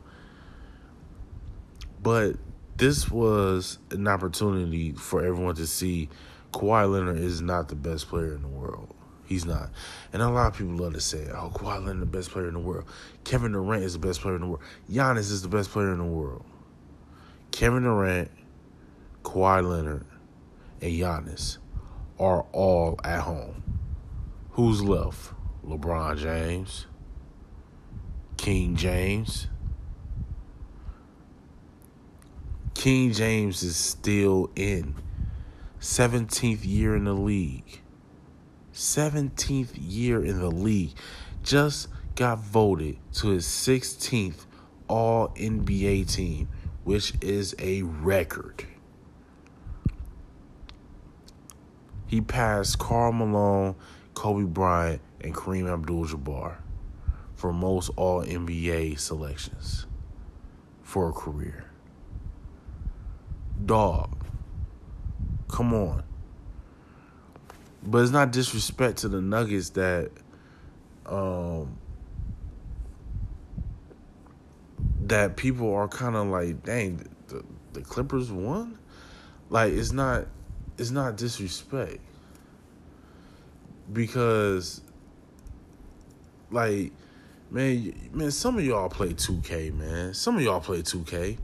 But 2.01 2.37
this 2.77 3.11
was 3.11 3.77
an 3.91 4.07
opportunity 4.07 4.93
for 4.93 5.21
everyone 5.21 5.55
to 5.55 5.67
see 5.67 6.07
Kawhi 6.53 6.89
Leonard 6.89 7.17
is 7.17 7.41
not 7.41 7.67
the 7.67 7.75
best 7.75 8.07
player 8.07 8.35
in 8.35 8.41
the 8.41 8.47
world. 8.47 8.95
He's 9.25 9.45
not. 9.45 9.69
And 10.13 10.21
a 10.21 10.29
lot 10.29 10.47
of 10.47 10.57
people 10.57 10.75
love 10.75 10.93
to 10.93 11.01
say, 11.01 11.27
oh, 11.33 11.51
Kawhi 11.53 11.85
Leonard 11.85 11.95
is 11.95 11.99
the 11.99 12.05
best 12.05 12.31
player 12.31 12.47
in 12.47 12.53
the 12.53 12.59
world. 12.61 12.85
Kevin 13.25 13.51
Durant 13.51 13.83
is 13.83 13.91
the 13.91 13.99
best 13.99 14.21
player 14.21 14.35
in 14.35 14.41
the 14.43 14.47
world. 14.47 14.63
Giannis 14.89 15.29
is 15.29 15.41
the 15.41 15.49
best 15.49 15.71
player 15.71 15.91
in 15.91 15.97
the 15.97 16.05
world. 16.05 16.45
Kevin 17.51 17.83
Durant, 17.83 18.31
Kawhi 19.23 19.69
Leonard, 19.69 20.05
and 20.79 20.93
Giannis 20.93 21.57
are 22.17 22.45
all 22.53 22.97
at 23.03 23.19
home. 23.19 23.61
Who's 24.51 24.81
left? 24.81 25.33
LeBron 25.65 26.17
James, 26.17 26.85
King 28.37 28.75
James. 28.75 29.47
King 32.75 33.11
James 33.11 33.63
is 33.63 33.75
still 33.75 34.51
in 34.55 34.93
17th 35.79 36.63
year 36.63 36.95
in 36.95 37.05
the 37.05 37.13
league. 37.13 37.81
17th 38.73 39.71
year 39.75 40.23
in 40.23 40.39
the 40.39 40.51
league. 40.51 40.93
Just 41.41 41.87
got 42.15 42.39
voted 42.39 42.97
to 43.13 43.29
his 43.29 43.45
16th 43.45 44.45
All 44.87 45.29
NBA 45.29 46.13
team, 46.13 46.47
which 46.83 47.13
is 47.21 47.55
a 47.57 47.81
record. 47.81 48.65
He 52.05 52.21
passed 52.21 52.77
Karl 52.77 53.13
Malone, 53.13 53.75
Kobe 54.13 54.43
Bryant, 54.43 55.01
and 55.25 55.33
Kareem 55.33 55.71
Abdul 55.71 56.05
Jabbar 56.05 56.57
for 57.33 57.51
most 57.51 57.89
All 57.95 58.23
NBA 58.23 58.99
selections 58.99 59.87
for 60.83 61.09
a 61.09 61.11
career. 61.11 61.65
Dog, 63.65 64.23
come 65.47 65.73
on. 65.73 66.03
But 67.83 67.99
it's 68.03 68.11
not 68.11 68.31
disrespect 68.31 68.99
to 68.99 69.09
the 69.09 69.21
Nuggets 69.21 69.71
that 69.71 70.11
um 71.07 71.77
that 75.01 75.37
people 75.37 75.73
are 75.73 75.87
kind 75.87 76.15
of 76.15 76.27
like, 76.27 76.63
dang, 76.63 77.07
the, 77.27 77.43
the 77.73 77.81
Clippers 77.81 78.31
won. 78.31 78.77
Like 79.49 79.73
it's 79.73 79.91
not 79.91 80.27
it's 80.77 80.91
not 80.91 81.17
disrespect 81.17 81.99
because 83.91 84.81
like, 86.55 86.91
man, 87.51 87.93
man, 88.13 88.31
some 88.31 88.57
of 88.57 88.65
y'all 88.65 88.89
play 88.89 89.09
2K, 89.09 89.73
man. 89.73 90.13
Some 90.13 90.37
of 90.37 90.41
y'all 90.41 90.61
play 90.61 90.81
2K. 90.81 91.37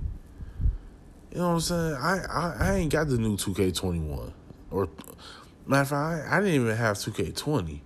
You 1.32 1.38
know 1.38 1.50
what 1.50 1.54
I'm 1.54 1.60
saying? 1.60 1.94
I, 1.94 2.20
I, 2.30 2.56
I 2.60 2.76
ain't 2.76 2.92
got 2.92 3.08
the 3.08 3.18
new 3.18 3.38
2K21. 3.38 4.32
Or, 4.72 4.90
matter 5.68 5.82
of 5.82 5.88
fact, 5.90 5.94
I, 5.94 6.38
I 6.38 6.40
didn't 6.40 6.56
even 6.56 6.76
have 6.76 6.96
2K20. 6.96 7.82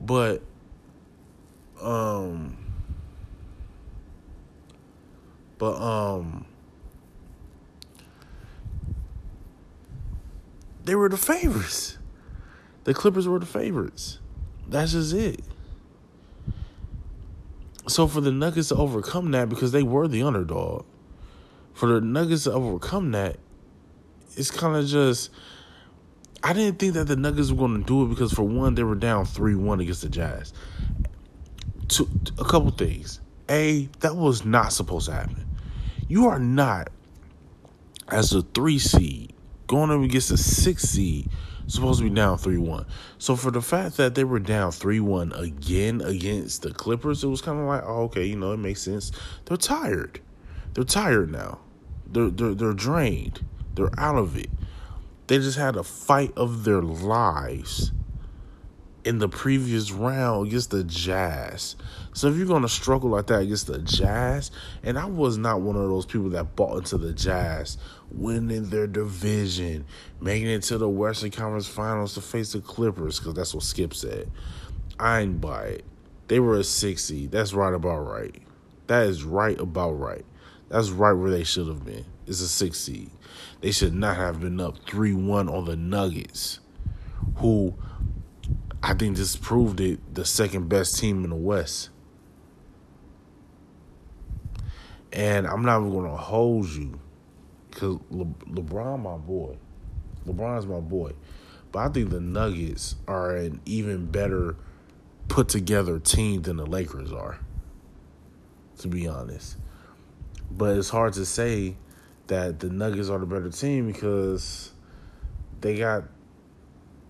But, 0.00 0.42
um, 1.80 2.56
but, 5.58 5.74
um, 5.74 6.46
they 10.84 10.94
were 10.94 11.08
the 11.08 11.16
favorites. 11.16 11.98
The 12.84 12.94
Clippers 12.94 13.28
were 13.28 13.38
the 13.38 13.46
favorites. 13.46 14.18
That's 14.66 14.92
just 14.92 15.12
it. 15.12 15.40
So 17.88 18.06
for 18.06 18.20
the 18.20 18.30
Nuggets 18.30 18.68
to 18.68 18.76
overcome 18.76 19.32
that, 19.32 19.48
because 19.48 19.72
they 19.72 19.82
were 19.82 20.06
the 20.06 20.22
underdog, 20.22 20.84
for 21.74 21.88
the 21.88 22.00
Nuggets 22.00 22.44
to 22.44 22.52
overcome 22.52 23.12
that, 23.12 23.38
it's 24.36 24.50
kind 24.50 24.76
of 24.76 24.86
just. 24.86 25.30
I 26.44 26.52
didn't 26.52 26.80
think 26.80 26.94
that 26.94 27.06
the 27.06 27.16
Nuggets 27.16 27.50
were 27.50 27.68
going 27.68 27.78
to 27.78 27.86
do 27.86 28.04
it 28.04 28.08
because, 28.08 28.32
for 28.32 28.42
one, 28.42 28.74
they 28.74 28.82
were 28.82 28.96
down 28.96 29.24
3 29.24 29.54
1 29.54 29.80
against 29.80 30.02
the 30.02 30.08
Jazz. 30.08 30.52
Two, 31.88 32.08
a 32.38 32.44
couple 32.44 32.70
things. 32.70 33.20
A, 33.48 33.88
that 34.00 34.16
was 34.16 34.44
not 34.44 34.72
supposed 34.72 35.06
to 35.06 35.12
happen. 35.12 35.46
You 36.08 36.26
are 36.28 36.38
not, 36.38 36.90
as 38.08 38.32
a 38.32 38.42
three 38.42 38.78
seed, 38.78 39.34
going 39.66 39.90
up 39.90 40.00
against 40.00 40.30
a 40.30 40.36
six 40.36 40.82
seed 40.84 41.28
Supposed 41.72 42.00
to 42.00 42.04
be 42.04 42.14
down 42.14 42.36
3 42.36 42.58
1. 42.58 42.84
So 43.16 43.34
for 43.34 43.50
the 43.50 43.62
fact 43.62 43.96
that 43.96 44.14
they 44.14 44.24
were 44.24 44.38
down 44.38 44.72
3 44.72 45.00
1 45.00 45.32
again 45.32 46.02
against 46.02 46.60
the 46.60 46.70
Clippers, 46.70 47.24
it 47.24 47.28
was 47.28 47.40
kind 47.40 47.58
of 47.58 47.64
like, 47.64 47.82
oh, 47.86 48.02
okay, 48.02 48.26
you 48.26 48.36
know, 48.36 48.52
it 48.52 48.58
makes 48.58 48.82
sense. 48.82 49.10
They're 49.46 49.56
tired. 49.56 50.20
They're 50.74 50.84
tired 50.84 51.32
now. 51.32 51.60
They're, 52.06 52.28
they're, 52.28 52.52
they're 52.52 52.74
drained. 52.74 53.42
They're 53.74 53.98
out 53.98 54.16
of 54.16 54.36
it. 54.36 54.50
They 55.28 55.38
just 55.38 55.56
had 55.56 55.76
a 55.76 55.82
fight 55.82 56.34
of 56.36 56.64
their 56.64 56.82
lives 56.82 57.92
in 59.04 59.18
the 59.18 59.28
previous 59.28 59.90
round 59.90 60.46
against 60.46 60.70
the 60.70 60.84
Jazz. 60.84 61.76
So 62.12 62.28
if 62.28 62.36
you're 62.36 62.46
gonna 62.46 62.68
struggle 62.68 63.10
like 63.10 63.26
that 63.26 63.40
against 63.40 63.66
the 63.66 63.78
Jazz, 63.78 64.50
and 64.82 64.98
I 64.98 65.06
was 65.06 65.38
not 65.38 65.60
one 65.60 65.76
of 65.76 65.88
those 65.88 66.06
people 66.06 66.30
that 66.30 66.54
bought 66.54 66.78
into 66.78 66.98
the 66.98 67.12
Jazz 67.12 67.78
winning 68.10 68.68
their 68.68 68.86
division, 68.86 69.84
making 70.20 70.48
it 70.48 70.62
to 70.64 70.78
the 70.78 70.88
Western 70.88 71.30
Conference 71.30 71.66
Finals 71.66 72.14
to 72.14 72.20
face 72.20 72.52
the 72.52 72.60
Clippers, 72.60 73.18
because 73.18 73.34
that's 73.34 73.54
what 73.54 73.64
Skip 73.64 73.94
said. 73.94 74.30
I 75.00 75.20
ain't 75.20 75.40
buy 75.40 75.64
it. 75.64 75.84
They 76.28 76.38
were 76.38 76.56
a 76.56 76.64
six 76.64 77.04
seed. 77.04 77.30
That's 77.32 77.52
right 77.52 77.74
about 77.74 78.06
right. 78.06 78.40
That 78.86 79.06
is 79.06 79.24
right 79.24 79.58
about 79.58 79.92
right. 79.92 80.24
That's 80.68 80.90
right 80.90 81.12
where 81.12 81.30
they 81.30 81.44
should 81.44 81.66
have 81.66 81.84
been. 81.84 82.04
It's 82.26 82.40
a 82.40 82.48
six 82.48 82.78
seed. 82.78 83.10
They 83.60 83.72
should 83.72 83.94
not 83.94 84.16
have 84.16 84.40
been 84.40 84.60
up 84.60 84.76
three 84.86 85.12
one 85.12 85.48
on 85.48 85.64
the 85.64 85.76
Nuggets, 85.76 86.60
who 87.36 87.74
I 88.82 88.94
think 88.94 89.16
this 89.16 89.36
proved 89.36 89.80
it 89.80 90.14
the 90.14 90.24
second 90.24 90.68
best 90.68 90.98
team 90.98 91.22
in 91.24 91.30
the 91.30 91.36
West. 91.36 91.90
And 95.12 95.46
I'm 95.46 95.62
not 95.62 95.80
even 95.80 95.92
going 95.92 96.10
to 96.10 96.16
hold 96.16 96.68
you 96.68 96.98
because 97.70 97.98
Le- 98.10 98.24
LeBron, 98.24 99.02
my 99.02 99.16
boy. 99.16 99.56
LeBron's 100.26 100.66
my 100.66 100.80
boy. 100.80 101.12
But 101.70 101.78
I 101.78 101.88
think 101.88 102.10
the 102.10 102.20
Nuggets 102.20 102.96
are 103.06 103.36
an 103.36 103.60
even 103.64 104.06
better 104.06 104.56
put 105.28 105.48
together 105.48 105.98
team 105.98 106.42
than 106.42 106.56
the 106.56 106.66
Lakers 106.66 107.12
are, 107.12 107.38
to 108.78 108.88
be 108.88 109.06
honest. 109.06 109.56
But 110.50 110.76
it's 110.76 110.90
hard 110.90 111.12
to 111.14 111.24
say 111.24 111.76
that 112.26 112.60
the 112.60 112.68
Nuggets 112.68 113.08
are 113.08 113.18
the 113.18 113.26
better 113.26 113.48
team 113.48 113.86
because 113.86 114.72
they 115.60 115.76
got 115.76 116.04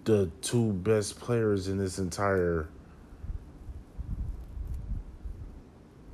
the 0.04 0.30
two 0.40 0.72
best 0.72 1.18
players 1.18 1.68
in 1.68 1.78
this 1.78 1.98
entire 1.98 2.68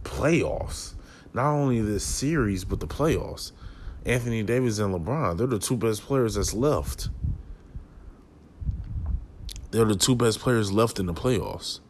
playoffs. 0.04 0.94
Not 1.34 1.52
only 1.52 1.80
this 1.80 2.04
series, 2.04 2.64
but 2.64 2.80
the 2.80 2.86
playoffs. 2.86 3.52
Anthony 4.04 4.42
Davis 4.42 4.78
and 4.78 4.94
LeBron, 4.94 5.36
they're 5.36 5.46
the 5.46 5.58
two 5.58 5.76
best 5.76 6.02
players 6.02 6.34
that's 6.34 6.54
left. 6.54 7.08
They're 9.70 9.84
the 9.84 9.96
two 9.96 10.16
best 10.16 10.40
players 10.40 10.72
left 10.72 10.98
in 10.98 11.06
the 11.06 11.14
playoffs. 11.14 11.80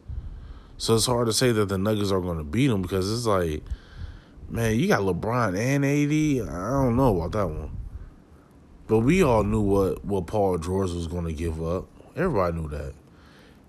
So 0.77 0.95
it's 0.95 1.05
hard 1.05 1.27
to 1.27 1.33
say 1.33 1.51
that 1.51 1.69
the 1.69 1.77
Nuggets 1.77 2.11
are 2.11 2.21
going 2.21 2.37
to 2.37 2.43
beat 2.43 2.67
them 2.67 2.81
because 2.81 3.11
it's 3.11 3.25
like, 3.25 3.63
man, 4.49 4.77
you 4.77 4.87
got 4.87 5.01
LeBron 5.01 5.57
and 5.57 5.85
AD. 5.85 6.53
I 6.53 6.71
don't 6.71 6.95
know 6.95 7.17
about 7.17 7.31
that 7.33 7.47
one. 7.47 7.78
But 8.89 8.99
we 8.99 9.21
all 9.21 9.43
knew 9.43 9.61
what, 9.61 10.03
what 10.03 10.25
Paul 10.25 10.57
George 10.57 10.89
was 10.91 11.05
going 11.05 11.25
to 11.25 11.31
give 11.31 11.63
up. 11.63 11.85
Everybody 12.15 12.57
knew 12.57 12.69
that. 12.69 12.93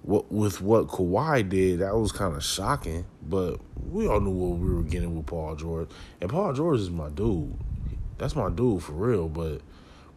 What 0.00 0.32
with 0.32 0.62
what 0.62 0.88
Kawhi 0.88 1.46
did, 1.46 1.80
that 1.80 1.94
was 1.94 2.10
kind 2.10 2.34
of 2.34 2.42
shocking. 2.42 3.04
But 3.22 3.60
we 3.90 4.08
all 4.08 4.20
knew 4.20 4.30
what 4.30 4.58
we 4.58 4.74
were 4.74 4.82
getting 4.82 5.14
with 5.14 5.26
Paul 5.26 5.56
George, 5.56 5.90
and 6.22 6.30
Paul 6.30 6.54
George 6.54 6.80
is 6.80 6.88
my 6.88 7.10
dude. 7.10 7.54
That's 8.16 8.34
my 8.34 8.48
dude 8.48 8.82
for 8.82 8.92
real. 8.92 9.28
But 9.28 9.60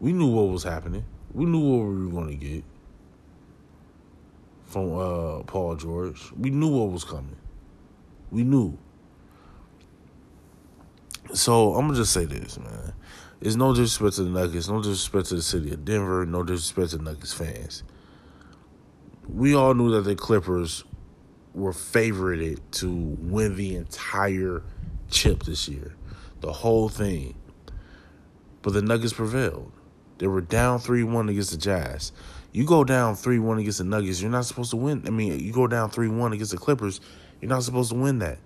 we 0.00 0.14
knew 0.14 0.28
what 0.28 0.48
was 0.48 0.62
happening. 0.62 1.04
We 1.34 1.44
knew 1.44 1.60
what 1.60 1.86
we 1.86 2.06
were 2.06 2.10
going 2.10 2.38
to 2.38 2.46
get 2.46 2.64
from 4.64 4.98
uh, 4.98 5.42
Paul 5.42 5.76
George. 5.76 6.32
We 6.34 6.48
knew 6.48 6.68
what 6.68 6.90
was 6.90 7.04
coming. 7.04 7.36
We 8.30 8.42
knew. 8.42 8.78
So 11.34 11.74
I'm 11.74 11.88
gonna 11.88 11.98
just 11.98 12.12
say 12.14 12.24
this, 12.24 12.58
man. 12.58 12.94
It's 13.44 13.56
no 13.56 13.74
disrespect 13.74 14.16
to 14.16 14.22
the 14.22 14.30
Nuggets, 14.30 14.70
no 14.70 14.78
disrespect 14.78 15.26
to 15.26 15.34
the 15.34 15.42
city 15.42 15.70
of 15.70 15.84
Denver, 15.84 16.24
no 16.24 16.42
disrespect 16.42 16.92
to 16.92 17.04
Nuggets 17.04 17.34
fans. 17.34 17.82
We 19.28 19.54
all 19.54 19.74
knew 19.74 19.90
that 19.90 20.08
the 20.08 20.16
Clippers 20.16 20.82
were 21.52 21.72
favorited 21.72 22.60
to 22.70 22.90
win 22.90 23.54
the 23.54 23.76
entire 23.76 24.62
chip 25.10 25.42
this 25.42 25.68
year, 25.68 25.94
the 26.40 26.54
whole 26.54 26.88
thing. 26.88 27.34
But 28.62 28.72
the 28.72 28.80
Nuggets 28.80 29.12
prevailed. 29.12 29.70
They 30.16 30.26
were 30.26 30.40
down 30.40 30.78
3 30.78 31.04
1 31.04 31.28
against 31.28 31.50
the 31.50 31.58
Jazz. 31.58 32.12
You 32.50 32.64
go 32.64 32.82
down 32.82 33.14
3 33.14 33.38
1 33.40 33.58
against 33.58 33.76
the 33.76 33.84
Nuggets, 33.84 34.22
you're 34.22 34.30
not 34.30 34.46
supposed 34.46 34.70
to 34.70 34.78
win. 34.78 35.02
I 35.06 35.10
mean, 35.10 35.38
you 35.38 35.52
go 35.52 35.66
down 35.66 35.90
3 35.90 36.08
1 36.08 36.32
against 36.32 36.52
the 36.52 36.56
Clippers, 36.56 36.98
you're 37.42 37.50
not 37.50 37.62
supposed 37.62 37.90
to 37.90 37.96
win 37.98 38.20
that. 38.20 38.38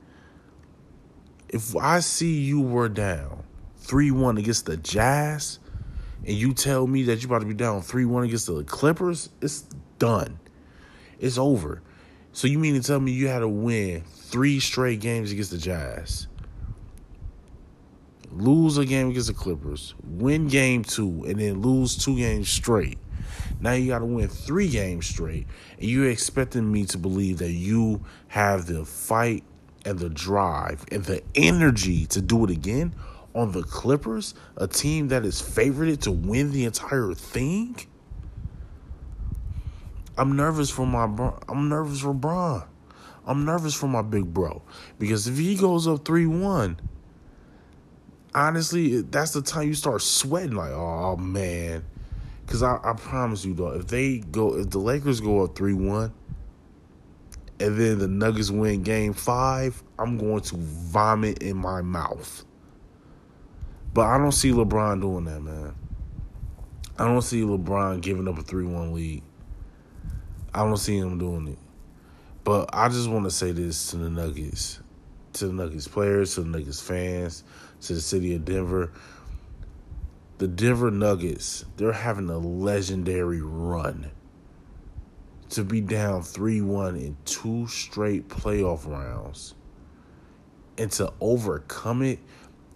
If 1.48 1.76
I 1.76 2.00
see 2.00 2.40
you 2.40 2.60
were 2.60 2.88
down 2.88 3.44
3 3.88 4.10
1 4.10 4.36
against 4.36 4.66
the 4.66 4.76
Jazz, 4.76 5.58
and 6.26 6.36
you 6.36 6.52
tell 6.52 6.86
me 6.86 7.04
that 7.04 7.22
you're 7.22 7.30
about 7.30 7.40
to 7.40 7.46
be 7.46 7.54
down 7.54 7.80
3 7.80 8.04
1 8.04 8.24
against 8.24 8.46
the 8.46 8.62
Clippers, 8.64 9.30
it's 9.40 9.62
done. 9.98 10.38
It's 11.18 11.38
over. 11.38 11.80
So 12.32 12.46
you 12.46 12.58
mean 12.58 12.74
to 12.74 12.86
tell 12.86 13.00
me 13.00 13.12
you 13.12 13.28
had 13.28 13.38
to 13.40 13.48
win 13.48 14.02
three 14.02 14.60
straight 14.60 15.00
games 15.00 15.32
against 15.32 15.50
the 15.52 15.58
Jazz? 15.58 16.28
Lose 18.30 18.76
a 18.76 18.84
game 18.84 19.08
against 19.08 19.28
the 19.28 19.34
Clippers, 19.34 19.94
win 20.04 20.48
game 20.48 20.84
two, 20.84 21.24
and 21.26 21.40
then 21.40 21.62
lose 21.62 21.96
two 21.96 22.14
games 22.14 22.50
straight. 22.50 22.98
Now 23.58 23.72
you 23.72 23.88
got 23.88 24.00
to 24.00 24.04
win 24.04 24.28
three 24.28 24.68
games 24.68 25.06
straight, 25.06 25.46
and 25.78 25.88
you're 25.88 26.10
expecting 26.10 26.70
me 26.70 26.84
to 26.84 26.98
believe 26.98 27.38
that 27.38 27.52
you 27.52 28.04
have 28.28 28.66
the 28.66 28.84
fight 28.84 29.44
and 29.86 29.98
the 29.98 30.10
drive 30.10 30.84
and 30.92 31.04
the 31.04 31.22
energy 31.34 32.04
to 32.06 32.20
do 32.20 32.44
it 32.44 32.50
again 32.50 32.94
on 33.34 33.52
the 33.52 33.62
Clippers, 33.62 34.34
a 34.56 34.66
team 34.66 35.08
that 35.08 35.24
is 35.24 35.40
favored 35.40 36.00
to 36.02 36.10
win 36.10 36.52
the 36.52 36.64
entire 36.64 37.14
thing? 37.14 37.76
I'm 40.16 40.34
nervous 40.34 40.68
for 40.68 40.84
my 40.84 41.06
bro. 41.06 41.38
I'm 41.48 41.68
nervous 41.68 42.00
for 42.00 42.12
Bron. 42.12 42.64
I'm 43.24 43.44
nervous 43.44 43.74
for 43.74 43.86
my 43.86 44.02
big 44.02 44.32
bro 44.32 44.62
because 44.98 45.28
if 45.28 45.36
he 45.36 45.54
goes 45.54 45.86
up 45.86 46.04
three 46.04 46.26
one, 46.26 46.80
honestly, 48.34 49.02
that's 49.02 49.32
the 49.32 49.42
time 49.42 49.68
you 49.68 49.74
start 49.74 50.02
sweating. 50.02 50.56
Like, 50.56 50.72
oh 50.72 51.16
man, 51.16 51.84
because 52.44 52.62
I, 52.62 52.78
I 52.82 52.94
promise 52.94 53.44
you 53.44 53.54
though, 53.54 53.72
if 53.72 53.86
they 53.86 54.18
go, 54.18 54.56
if 54.56 54.70
the 54.70 54.78
Lakers 54.78 55.20
go 55.20 55.44
up 55.44 55.54
three 55.54 55.74
one, 55.74 56.12
and 57.60 57.78
then 57.78 57.98
the 57.98 58.08
Nuggets 58.08 58.50
win 58.50 58.82
Game 58.82 59.12
Five, 59.12 59.82
I'm 59.98 60.16
going 60.18 60.40
to 60.42 60.56
vomit 60.56 61.42
in 61.42 61.58
my 61.58 61.82
mouth. 61.82 62.44
But 63.92 64.06
I 64.06 64.18
don't 64.18 64.32
see 64.32 64.50
LeBron 64.50 65.00
doing 65.00 65.24
that, 65.24 65.40
man. 65.40 65.74
I 66.98 67.04
don't 67.04 67.22
see 67.22 67.42
LeBron 67.42 68.00
giving 68.00 68.28
up 68.28 68.38
a 68.38 68.42
3 68.42 68.66
1 68.66 68.92
lead. 68.92 69.22
I 70.52 70.64
don't 70.64 70.76
see 70.76 70.96
him 70.98 71.18
doing 71.18 71.48
it. 71.48 71.58
But 72.44 72.70
I 72.72 72.88
just 72.88 73.08
want 73.08 73.24
to 73.24 73.30
say 73.30 73.52
this 73.52 73.90
to 73.90 73.96
the 73.96 74.10
Nuggets, 74.10 74.80
to 75.34 75.46
the 75.46 75.52
Nuggets 75.52 75.86
players, 75.86 76.34
to 76.34 76.42
the 76.42 76.48
Nuggets 76.48 76.80
fans, 76.80 77.44
to 77.82 77.94
the 77.94 78.00
city 78.00 78.34
of 78.34 78.44
Denver. 78.44 78.92
The 80.38 80.48
Denver 80.48 80.90
Nuggets, 80.90 81.64
they're 81.76 81.92
having 81.92 82.30
a 82.30 82.38
legendary 82.38 83.42
run. 83.42 84.10
To 85.50 85.64
be 85.64 85.80
down 85.80 86.22
3 86.22 86.60
1 86.60 86.96
in 86.96 87.16
two 87.24 87.66
straight 87.68 88.28
playoff 88.28 88.86
rounds 88.86 89.54
and 90.76 90.90
to 90.92 91.12
overcome 91.20 92.02
it 92.02 92.20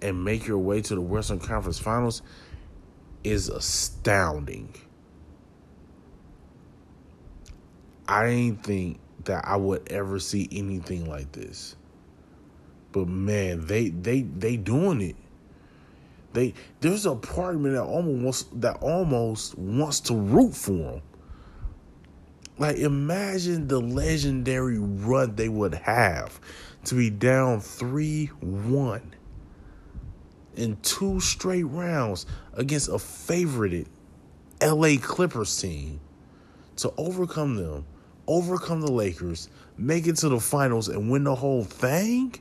and 0.02 0.24
make 0.24 0.46
your 0.46 0.58
way 0.58 0.82
to 0.82 0.94
the 0.94 1.00
Western 1.00 1.38
Conference 1.38 1.78
Finals 1.78 2.22
is 3.24 3.48
astounding. 3.48 4.74
I 8.08 8.26
didn't 8.26 8.64
think 8.64 8.98
that 9.24 9.46
I 9.46 9.56
would 9.56 9.90
ever 9.90 10.18
see 10.18 10.48
anything 10.50 11.08
like 11.08 11.32
this. 11.32 11.76
But 12.90 13.08
man, 13.08 13.66
they 13.66 13.88
they 13.88 14.22
they 14.22 14.56
doing 14.56 15.00
it. 15.00 15.16
They 16.32 16.54
there's 16.80 17.06
a 17.06 17.14
part 17.14 17.54
of 17.54 17.60
me 17.60 17.70
that 17.70 17.82
almost 17.82 18.60
that 18.60 18.78
almost 18.82 19.56
wants 19.56 20.00
to 20.00 20.14
root 20.14 20.54
for 20.54 20.72
them. 20.72 21.02
Like 22.58 22.76
imagine 22.76 23.68
the 23.68 23.80
legendary 23.80 24.78
run 24.78 25.36
they 25.36 25.48
would 25.48 25.74
have 25.74 26.40
to 26.84 26.94
be 26.96 27.08
down 27.08 27.60
3-1 27.60 29.02
in 30.56 30.76
two 30.82 31.20
straight 31.20 31.64
rounds 31.64 32.26
against 32.54 32.88
a 32.88 32.92
favorited 32.92 33.86
LA 34.62 34.96
Clippers 35.00 35.60
team 35.60 36.00
to 36.76 36.92
overcome 36.96 37.56
them, 37.56 37.84
overcome 38.26 38.80
the 38.80 38.90
Lakers, 38.90 39.48
make 39.76 40.06
it 40.06 40.16
to 40.16 40.28
the 40.28 40.40
finals, 40.40 40.88
and 40.88 41.10
win 41.10 41.24
the 41.24 41.34
whole 41.34 41.64
thing? 41.64 42.34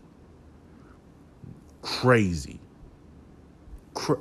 Crazy. 1.82 2.60
Cra- 3.94 4.20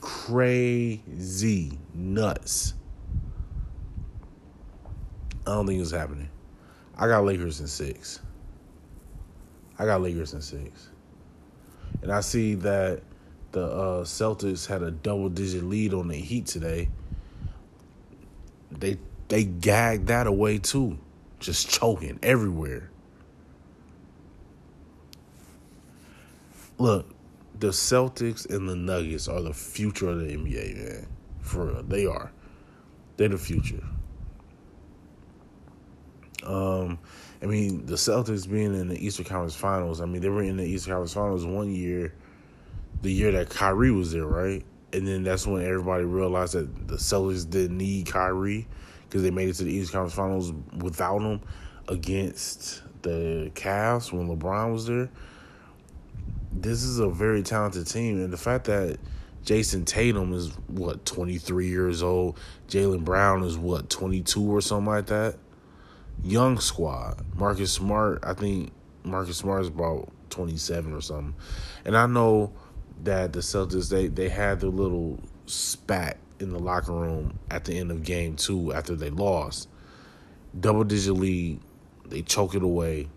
crazy. 0.00 1.78
Nuts. 1.94 2.74
I 5.46 5.54
don't 5.54 5.66
think 5.66 5.80
it's 5.80 5.90
happening. 5.90 6.28
I 6.96 7.06
got 7.08 7.24
Lakers 7.24 7.60
in 7.60 7.66
six. 7.66 8.20
I 9.78 9.86
got 9.86 10.02
Lakers 10.02 10.34
in 10.34 10.42
six. 10.42 10.90
And 12.02 12.12
I 12.12 12.20
see 12.20 12.54
that 12.56 13.02
the 13.52 13.64
uh, 13.64 14.04
Celtics 14.04 14.66
had 14.66 14.82
a 14.82 14.90
double 14.90 15.28
digit 15.28 15.64
lead 15.64 15.94
on 15.94 16.08
the 16.08 16.16
Heat 16.16 16.46
today. 16.46 16.88
They 18.70 18.98
they 19.28 19.44
gagged 19.44 20.06
that 20.08 20.26
away 20.26 20.58
too. 20.58 20.98
Just 21.38 21.70
choking 21.70 22.18
everywhere. 22.22 22.90
Look, 26.78 27.06
the 27.58 27.68
Celtics 27.68 28.48
and 28.48 28.68
the 28.68 28.76
Nuggets 28.76 29.28
are 29.28 29.42
the 29.42 29.52
future 29.52 30.08
of 30.08 30.20
the 30.20 30.34
NBA, 30.34 30.76
man. 30.76 31.06
For 31.40 31.66
real. 31.66 31.82
They 31.82 32.06
are. 32.06 32.32
They're 33.16 33.28
the 33.28 33.38
future. 33.38 33.82
Um, 36.42 36.98
I 37.42 37.46
mean, 37.46 37.84
the 37.86 37.96
Celtics 37.96 38.50
being 38.50 38.74
in 38.74 38.88
the 38.88 39.04
Eastern 39.04 39.26
Conference 39.26 39.54
Finals. 39.54 40.00
I 40.00 40.06
mean, 40.06 40.22
they 40.22 40.28
were 40.28 40.42
in 40.42 40.56
the 40.56 40.64
Eastern 40.64 40.92
Conference 40.92 41.12
Finals 41.12 41.44
one 41.44 41.70
year, 41.70 42.14
the 43.02 43.12
year 43.12 43.32
that 43.32 43.50
Kyrie 43.50 43.90
was 43.90 44.12
there, 44.12 44.26
right? 44.26 44.64
And 44.92 45.06
then 45.06 45.22
that's 45.22 45.46
when 45.46 45.62
everybody 45.62 46.04
realized 46.04 46.54
that 46.54 46.88
the 46.88 46.96
Celtics 46.96 47.48
didn't 47.48 47.78
need 47.78 48.06
Kyrie 48.06 48.66
because 49.04 49.22
they 49.22 49.30
made 49.30 49.48
it 49.48 49.54
to 49.54 49.64
the 49.64 49.72
Eastern 49.72 50.00
Conference 50.00 50.14
Finals 50.14 50.52
without 50.82 51.20
him 51.20 51.40
against 51.88 52.82
the 53.02 53.50
Cavs 53.54 54.12
when 54.12 54.28
LeBron 54.28 54.72
was 54.72 54.86
there. 54.86 55.08
This 56.52 56.82
is 56.82 56.98
a 56.98 57.08
very 57.08 57.42
talented 57.42 57.86
team, 57.86 58.20
and 58.22 58.32
the 58.32 58.36
fact 58.36 58.64
that 58.64 58.98
Jayson 59.44 59.84
Tatum 59.84 60.32
is 60.32 60.50
what 60.66 61.06
twenty 61.06 61.38
three 61.38 61.68
years 61.68 62.02
old, 62.02 62.38
Jaylen 62.68 63.04
Brown 63.04 63.44
is 63.44 63.56
what 63.56 63.88
twenty 63.88 64.20
two 64.20 64.42
or 64.42 64.60
something 64.60 64.92
like 64.92 65.06
that 65.06 65.36
young 66.22 66.58
squad. 66.58 67.24
Marcus 67.34 67.72
Smart, 67.72 68.20
I 68.22 68.34
think 68.34 68.72
Marcus 69.04 69.38
Smart 69.38 69.62
is 69.62 69.68
about 69.68 70.10
27 70.30 70.92
or 70.92 71.00
something. 71.00 71.34
And 71.84 71.96
I 71.96 72.06
know 72.06 72.52
that 73.04 73.32
the 73.32 73.40
Celtics 73.40 73.88
they 73.88 74.08
they 74.08 74.28
had 74.28 74.60
their 74.60 74.70
little 74.70 75.18
spat 75.46 76.18
in 76.38 76.50
the 76.50 76.58
locker 76.58 76.92
room 76.92 77.38
at 77.50 77.64
the 77.64 77.78
end 77.78 77.90
of 77.90 78.02
game 78.02 78.36
2 78.36 78.72
after 78.72 78.94
they 78.94 79.10
lost. 79.10 79.68
Double 80.58 80.84
digit 80.84 81.14
lead, 81.14 81.60
they 82.06 82.22
choke 82.22 82.54
it 82.54 82.62
away 82.62 83.08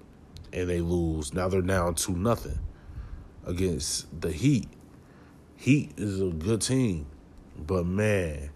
and 0.52 0.70
they 0.70 0.82
lose. 0.82 1.34
Now 1.34 1.48
they're 1.48 1.62
down 1.62 1.96
2 1.96 2.14
nothing 2.14 2.60
against 3.46 4.22
the 4.22 4.32
Heat. 4.32 4.68
Heat 5.56 5.94
is 5.98 6.22
a 6.22 6.26
good 6.26 6.62
team, 6.62 7.06
but 7.58 7.86
man, 7.86 8.50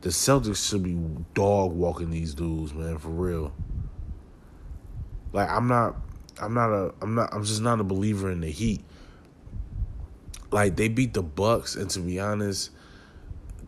the 0.00 0.10
Celtics 0.10 0.68
should 0.68 0.82
be 0.82 0.94
dog 1.34 1.72
walking 1.72 2.10
these 2.10 2.34
dudes, 2.34 2.72
man, 2.72 2.98
for 2.98 3.08
real. 3.08 3.52
Like 5.32 5.50
I'm 5.50 5.66
not 5.66 5.96
I'm 6.40 6.54
not 6.54 6.70
a 6.70 6.94
I'm 7.02 7.14
not 7.14 7.34
I'm 7.34 7.44
just 7.44 7.60
not 7.60 7.80
a 7.80 7.84
believer 7.84 8.30
in 8.30 8.40
the 8.40 8.50
Heat. 8.50 8.84
Like 10.54 10.76
they 10.76 10.86
beat 10.86 11.14
the 11.14 11.22
Bucks 11.24 11.74
and 11.74 11.90
to 11.90 11.98
be 11.98 12.20
honest, 12.20 12.70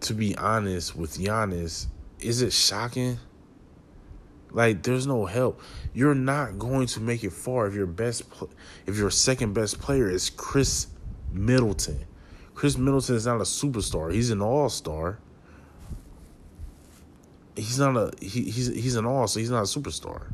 to 0.03 0.15
be 0.15 0.37
honest 0.37 0.95
with 0.95 1.19
Giannis, 1.19 1.89
is 2.21 2.43
it 2.43 2.53
shocking? 2.53 3.19
Like 4.53 4.85
there's 4.85 5.05
no 5.05 5.27
help. 5.27 5.61
You're 5.93 6.15
not 6.15 6.61
going 6.61 6.87
to 6.87 7.01
make 7.01 7.25
it 7.25 7.33
far 7.33 7.67
if 7.67 7.75
your 7.75 7.89
best 7.89 8.23
if 8.87 8.97
your 8.97 9.11
second 9.11 9.53
best 9.53 9.81
player 9.81 10.09
is 10.09 10.31
Khris 10.31 10.87
Middleton. 11.33 12.07
Khris 12.55 12.79
Middleton 12.79 13.17
is 13.17 13.27
not 13.27 13.39
a 13.39 13.41
superstar. 13.41 14.13
He's 14.13 14.31
an 14.31 14.41
all-star. 14.41 15.19
He's 17.57 17.81
not 17.81 17.97
a 17.97 18.13
he, 18.21 18.45
he's 18.45 18.69
he's 18.69 18.95
an 18.95 19.07
all, 19.07 19.27
so 19.27 19.41
he's 19.41 19.51
not 19.51 19.63
a 19.63 19.63
superstar 19.63 20.29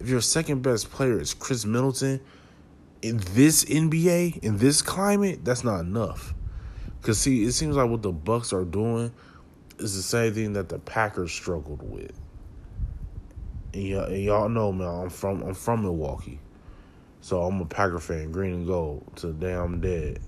if 0.00 0.08
your 0.08 0.22
second 0.22 0.62
best 0.62 0.90
player 0.90 1.20
is 1.20 1.34
Khris 1.34 1.66
Middleton 1.66 2.20
in 3.02 3.18
this 3.32 3.64
NBA, 3.64 4.38
in 4.38 4.58
this 4.58 4.82
climate, 4.82 5.44
that's 5.44 5.64
not 5.64 5.80
enough. 5.80 6.34
Cause 7.02 7.18
see, 7.18 7.44
it 7.44 7.52
seems 7.52 7.76
like 7.76 7.88
what 7.88 8.02
the 8.02 8.12
Bucks 8.12 8.52
are 8.52 8.64
doing 8.64 9.10
is 9.78 9.96
the 9.96 10.02
same 10.02 10.34
thing 10.34 10.52
that 10.52 10.68
the 10.68 10.78
Packers 10.78 11.32
struggled 11.32 11.82
with. 11.82 12.12
And, 13.72 13.92
and 13.92 14.22
y'all 14.22 14.48
know, 14.48 14.70
man, 14.70 14.88
I'm 14.88 15.10
from 15.10 15.42
I'm 15.42 15.54
from 15.54 15.82
Milwaukee, 15.82 16.40
so 17.22 17.42
I'm 17.42 17.60
a 17.60 17.64
Packer 17.64 18.00
fan, 18.00 18.32
green 18.32 18.52
and 18.52 18.66
gold 18.66 19.04
to 19.16 19.28
the 19.28 19.32
day 19.32 19.54
I'm 19.54 19.80
dead. 19.80 20.20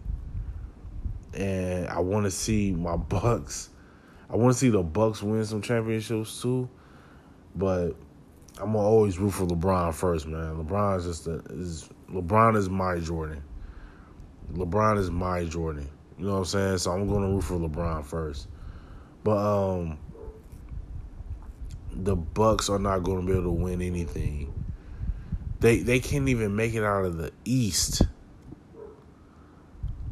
And 1.34 1.88
I 1.88 1.98
want 2.00 2.24
to 2.24 2.30
see 2.30 2.72
my 2.72 2.96
Bucks. 2.96 3.68
I 4.30 4.36
want 4.36 4.54
to 4.54 4.58
see 4.58 4.70
the 4.70 4.82
Bucks 4.82 5.22
win 5.22 5.44
some 5.44 5.60
championships 5.60 6.40
too, 6.40 6.70
but 7.54 7.90
I'm 8.58 8.72
gonna 8.72 8.78
always 8.78 9.18
root 9.18 9.32
for 9.32 9.44
LeBron 9.44 9.92
first, 9.92 10.26
man. 10.26 10.64
LeBron 10.64 10.98
is 10.98 11.04
just 11.04 11.26
a, 11.26 11.42
is 11.50 11.88
LeBron 12.12 12.56
is 12.56 12.68
my 12.68 12.98
Jordan. 12.98 13.42
LeBron 14.52 14.98
is 14.98 15.10
my 15.10 15.44
Jordan. 15.44 15.88
You 16.18 16.26
know 16.26 16.32
what 16.32 16.38
I'm 16.38 16.44
saying? 16.44 16.78
So 16.78 16.92
I'm 16.92 17.08
gonna 17.08 17.28
root 17.28 17.42
for 17.42 17.54
LeBron 17.54 18.04
first. 18.04 18.48
But 19.24 19.38
um 19.38 19.98
the 21.94 22.16
Bucks 22.16 22.68
are 22.68 22.78
not 22.78 23.02
gonna 23.02 23.22
be 23.22 23.32
able 23.32 23.44
to 23.44 23.50
win 23.50 23.82
anything. 23.82 24.52
They 25.60 25.78
they 25.78 26.00
can't 26.00 26.28
even 26.28 26.54
make 26.54 26.74
it 26.74 26.84
out 26.84 27.04
of 27.04 27.16
the 27.16 27.32
East. 27.44 28.02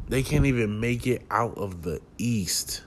They 0.07 0.23
can't 0.23 0.45
even 0.45 0.79
make 0.79 1.07
it 1.07 1.23
out 1.31 1.57
of 1.57 1.83
the 1.83 2.01
East. 2.17 2.83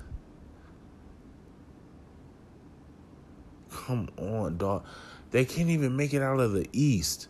Come 3.70 4.08
on, 4.18 4.58
dog. 4.58 4.84
They 5.30 5.44
can't 5.44 5.70
even 5.70 5.96
make 5.96 6.14
it 6.14 6.22
out 6.22 6.40
of 6.40 6.52
the 6.52 6.68
East. 6.72 7.28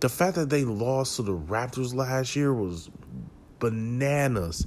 The 0.00 0.08
fact 0.10 0.36
that 0.36 0.50
they 0.50 0.64
lost 0.64 1.16
to 1.16 1.22
the 1.22 1.36
Raptors 1.36 1.94
last 1.94 2.36
year 2.36 2.52
was 2.52 2.90
bananas. 3.58 4.66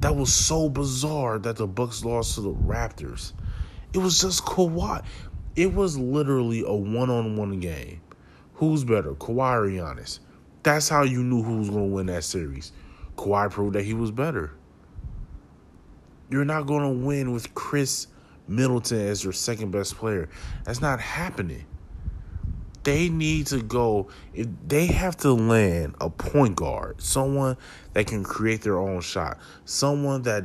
That 0.00 0.14
was 0.14 0.32
so 0.32 0.68
bizarre 0.68 1.38
that 1.38 1.56
the 1.56 1.66
Bucks 1.66 2.04
lost 2.04 2.34
to 2.34 2.42
the 2.42 2.52
Raptors. 2.52 3.32
It 3.94 3.98
was 3.98 4.20
just 4.20 4.44
Kawhi. 4.44 5.02
It 5.54 5.72
was 5.72 5.96
literally 5.96 6.62
a 6.66 6.74
one-on-one 6.74 7.60
game. 7.60 8.02
Who's 8.54 8.84
better, 8.84 9.14
Kawhi 9.14 9.56
or 9.56 9.66
Giannis? 9.68 10.18
That's 10.62 10.88
how 10.88 11.04
you 11.04 11.22
knew 11.22 11.42
who 11.42 11.58
was 11.58 11.70
going 11.70 11.88
to 11.88 11.94
win 11.94 12.06
that 12.06 12.24
series. 12.24 12.72
Kawhi 13.16 13.50
proved 13.50 13.74
that 13.74 13.84
he 13.84 13.94
was 13.94 14.10
better. 14.10 14.52
You're 16.28 16.44
not 16.44 16.66
going 16.66 16.82
to 16.82 17.06
win 17.06 17.32
with 17.32 17.54
Khris 17.54 18.08
Middleton 18.48 19.00
as 19.00 19.24
your 19.24 19.32
second 19.32 19.70
best 19.70 19.96
player. 19.96 20.28
That's 20.64 20.82
not 20.82 21.00
happening 21.00 21.64
they 22.86 23.08
need 23.08 23.48
to 23.48 23.60
go 23.60 24.06
they 24.64 24.86
have 24.86 25.16
to 25.16 25.32
land 25.32 25.96
a 26.00 26.08
point 26.08 26.54
guard, 26.54 27.02
someone 27.02 27.56
that 27.94 28.06
can 28.06 28.22
create 28.22 28.62
their 28.62 28.78
own 28.78 29.00
shot, 29.00 29.38
someone 29.64 30.22
that 30.22 30.44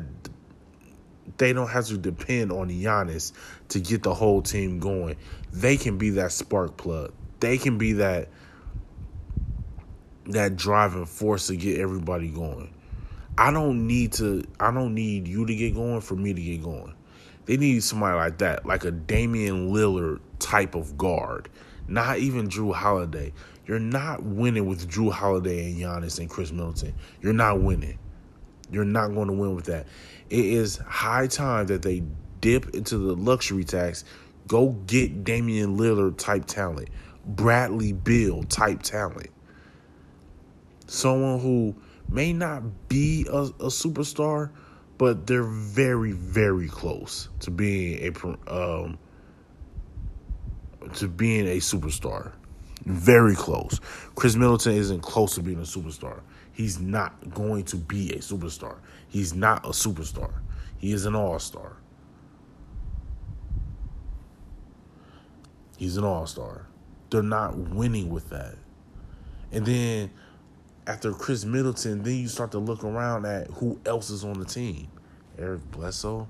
they 1.37 1.53
don't 1.53 1.69
have 1.69 1.85
to 1.85 1.99
depend 1.99 2.51
on 2.51 2.69
Giannis 2.69 3.31
to 3.69 3.79
get 3.79 4.01
the 4.01 4.15
whole 4.15 4.41
team 4.41 4.79
going. 4.79 5.17
They 5.53 5.77
can 5.77 5.99
be 5.99 6.09
that 6.11 6.31
spark 6.31 6.77
plug. 6.77 7.13
They 7.39 7.59
can 7.59 7.77
be 7.77 7.93
that 7.93 8.29
that 10.25 10.55
driving 10.55 11.05
force 11.05 11.45
to 11.47 11.55
get 11.55 11.79
everybody 11.79 12.29
going. 12.29 12.73
I 13.37 13.51
don't 13.51 13.85
need 13.85 14.13
to 14.13 14.43
I 14.59 14.71
don't 14.71 14.95
need 14.95 15.27
you 15.27 15.45
to 15.45 15.55
get 15.55 15.75
going 15.75 16.01
for 16.01 16.15
me 16.15 16.33
to 16.33 16.41
get 16.41 16.63
going. 16.63 16.95
They 17.45 17.57
need 17.57 17.83
somebody 17.83 18.15
like 18.15 18.39
that, 18.39 18.65
like 18.65 18.83
a 18.83 18.91
Damian 18.91 19.69
Lillard 19.69 20.21
type 20.39 20.73
of 20.73 20.97
guard 20.97 21.47
not 21.91 22.19
even 22.19 22.49
Jrue 22.49 22.73
Holiday. 22.73 23.33
You're 23.67 23.79
not 23.79 24.23
winning 24.23 24.65
with 24.65 24.89
Jrue 24.89 25.11
Holiday 25.11 25.71
and 25.71 25.79
Giannis 25.79 26.19
and 26.19 26.29
Khris 26.29 26.51
Middleton. 26.51 26.93
You're 27.21 27.33
not 27.33 27.61
winning. 27.61 27.99
You're 28.71 28.85
not 28.85 29.09
going 29.13 29.27
to 29.27 29.33
win 29.33 29.55
with 29.55 29.65
that. 29.65 29.85
It 30.29 30.45
is 30.45 30.77
high 30.77 31.27
time 31.27 31.67
that 31.67 31.81
they 31.81 32.03
dip 32.39 32.73
into 32.73 32.97
the 32.97 33.15
luxury 33.15 33.63
tax, 33.63 34.03
go 34.47 34.69
get 34.87 35.23
Damian 35.23 35.77
Lillard 35.77 36.17
type 36.17 36.45
talent, 36.45 36.89
Bradley 37.25 37.93
Beal 37.93 38.43
type 38.43 38.81
talent. 38.81 39.29
Someone 40.87 41.39
who 41.39 41.75
may 42.09 42.33
not 42.33 42.89
be 42.89 43.25
a, 43.31 43.43
a 43.43 43.67
superstar, 43.67 44.49
but 44.97 45.25
they're 45.27 45.43
very, 45.43 46.11
very 46.11 46.67
close 46.67 47.29
to 47.41 47.51
being 47.51 48.13
a 48.47 48.53
um, 48.53 48.97
to 50.95 51.07
being 51.07 51.47
a 51.47 51.57
superstar. 51.57 52.31
Very 52.85 53.35
close. 53.35 53.79
Khris 54.15 54.35
Middleton 54.35 54.73
isn't 54.73 55.01
close 55.01 55.35
to 55.35 55.41
being 55.41 55.59
a 55.59 55.61
superstar. 55.61 56.21
He's 56.53 56.79
not 56.79 57.33
going 57.33 57.63
to 57.65 57.77
be 57.77 58.11
a 58.13 58.17
superstar. 58.17 58.77
He's 59.07 59.33
not 59.33 59.65
a 59.65 59.69
superstar. 59.69 60.31
He 60.77 60.91
is 60.91 61.05
an 61.05 61.15
all 61.15 61.39
star. 61.39 61.77
He's 65.77 65.97
an 65.97 66.03
all 66.03 66.25
star. 66.27 66.67
They're 67.09 67.21
not 67.21 67.57
winning 67.57 68.09
with 68.09 68.29
that. 68.29 68.55
And 69.51 69.65
then 69.65 70.11
after 70.87 71.11
Khris 71.11 71.45
Middleton, 71.45 72.03
then 72.03 72.15
you 72.15 72.27
start 72.27 72.51
to 72.51 72.59
look 72.59 72.83
around 72.83 73.25
at 73.25 73.47
who 73.51 73.79
else 73.85 74.09
is 74.09 74.23
on 74.23 74.39
the 74.39 74.45
team. 74.45 74.87
Eric 75.37 75.61
Bledsoe, 75.71 76.27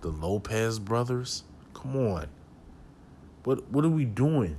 the 0.00 0.08
Lopez 0.08 0.78
brothers. 0.78 1.44
Come 1.74 1.96
on. 1.96 2.28
What 3.44 3.68
what 3.70 3.84
are 3.84 3.90
we 3.90 4.04
doing? 4.04 4.56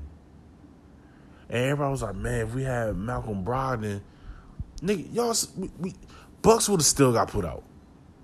And 1.49 1.65
everybody 1.65 1.91
was 1.91 2.01
like, 2.01 2.15
man, 2.15 2.47
if 2.47 2.55
we 2.55 2.63
had 2.63 2.95
Malcolm 2.95 3.45
Brogdon, 3.45 4.01
nigga, 4.81 5.13
y'all, 5.13 5.35
we, 5.57 5.69
we 5.79 5.93
Bucks 6.41 6.67
would 6.67 6.79
have 6.79 6.85
still 6.85 7.13
got 7.13 7.29
put 7.29 7.45
out. 7.45 7.63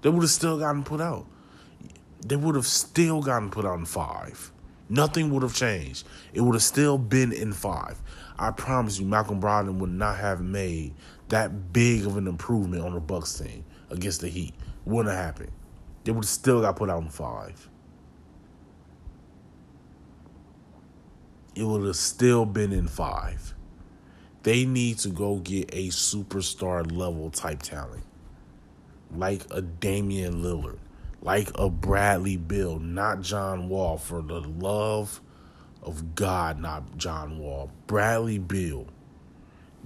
They 0.01 0.09
would 0.09 0.21
have 0.21 0.31
still 0.31 0.57
gotten 0.57 0.83
put 0.83 1.01
out. 1.01 1.25
They 2.25 2.35
would 2.35 2.55
have 2.55 2.65
still 2.65 3.21
gotten 3.21 3.49
put 3.49 3.65
out 3.65 3.79
in 3.79 3.85
five. 3.85 4.51
Nothing 4.89 5.29
would 5.31 5.43
have 5.43 5.53
changed. 5.53 6.07
It 6.33 6.41
would 6.41 6.55
have 6.55 6.63
still 6.63 6.97
been 6.97 7.31
in 7.31 7.53
five. 7.53 8.01
I 8.37 8.51
promise 8.51 8.99
you, 8.99 9.05
Malcolm 9.05 9.41
Brogdon 9.41 9.77
would 9.77 9.91
not 9.91 10.17
have 10.17 10.41
made 10.41 10.95
that 11.29 11.71
big 11.71 12.05
of 12.05 12.17
an 12.17 12.27
improvement 12.27 12.83
on 12.83 12.93
the 12.93 12.99
Bucks 12.99 13.37
team 13.37 13.63
against 13.89 14.21
the 14.21 14.29
Heat. 14.29 14.53
Wouldn't 14.85 15.13
have 15.13 15.23
happened. 15.23 15.51
They 16.03 16.11
would 16.11 16.23
have 16.23 16.29
still 16.29 16.61
got 16.61 16.75
put 16.75 16.89
out 16.89 17.03
in 17.03 17.09
five. 17.09 17.69
It 21.55 21.63
would 21.63 21.85
have 21.85 21.95
still 21.95 22.45
been 22.45 22.71
in 22.71 22.88
five. 22.88 23.53
They 24.43 24.65
need 24.65 24.99
to 24.99 25.09
go 25.09 25.38
get 25.38 25.69
a 25.73 25.89
superstar 25.89 26.89
level 26.89 27.29
type 27.29 27.62
talent. 27.62 28.03
Like 29.15 29.45
a 29.51 29.62
Damian 29.62 30.41
Lillard. 30.41 30.79
Like 31.21 31.51
a 31.55 31.69
Bradley 31.69 32.38
Beal, 32.38 32.79
not 32.79 33.21
John 33.21 33.67
Wall. 33.67 33.97
For 33.97 34.21
the 34.21 34.39
love 34.39 35.19
of 35.81 36.15
God, 36.15 36.59
not 36.59 36.97
John 36.97 37.39
Wall. 37.39 37.71
Bradley 37.88 38.38
Beal. 38.38 38.88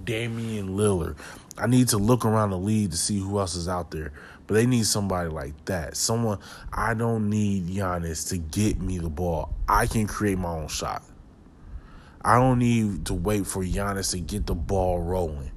Damian 0.02 0.76
Lillard. 0.76 1.16
I 1.56 1.66
need 1.66 1.88
to 1.88 1.98
look 1.98 2.24
around 2.24 2.50
the 2.50 2.58
league 2.58 2.90
to 2.92 2.96
see 2.96 3.18
who 3.18 3.38
else 3.38 3.56
is 3.56 3.68
out 3.68 3.90
there. 3.90 4.12
But 4.46 4.54
they 4.54 4.66
need 4.66 4.86
somebody 4.86 5.30
like 5.30 5.64
that. 5.64 5.96
Someone 5.96 6.38
I 6.72 6.94
don't 6.94 7.30
need 7.30 7.68
Giannis 7.68 8.28
to 8.28 8.38
get 8.38 8.80
me 8.80 8.98
the 8.98 9.08
ball. 9.08 9.54
I 9.68 9.86
can 9.86 10.06
create 10.06 10.38
my 10.38 10.50
own 10.50 10.68
shot. 10.68 11.02
I 12.24 12.36
don't 12.36 12.58
need 12.58 13.06
to 13.06 13.14
wait 13.14 13.46
for 13.46 13.62
Giannis 13.62 14.12
to 14.12 14.20
get 14.20 14.46
the 14.46 14.54
ball 14.54 15.00
rolling. 15.00 15.52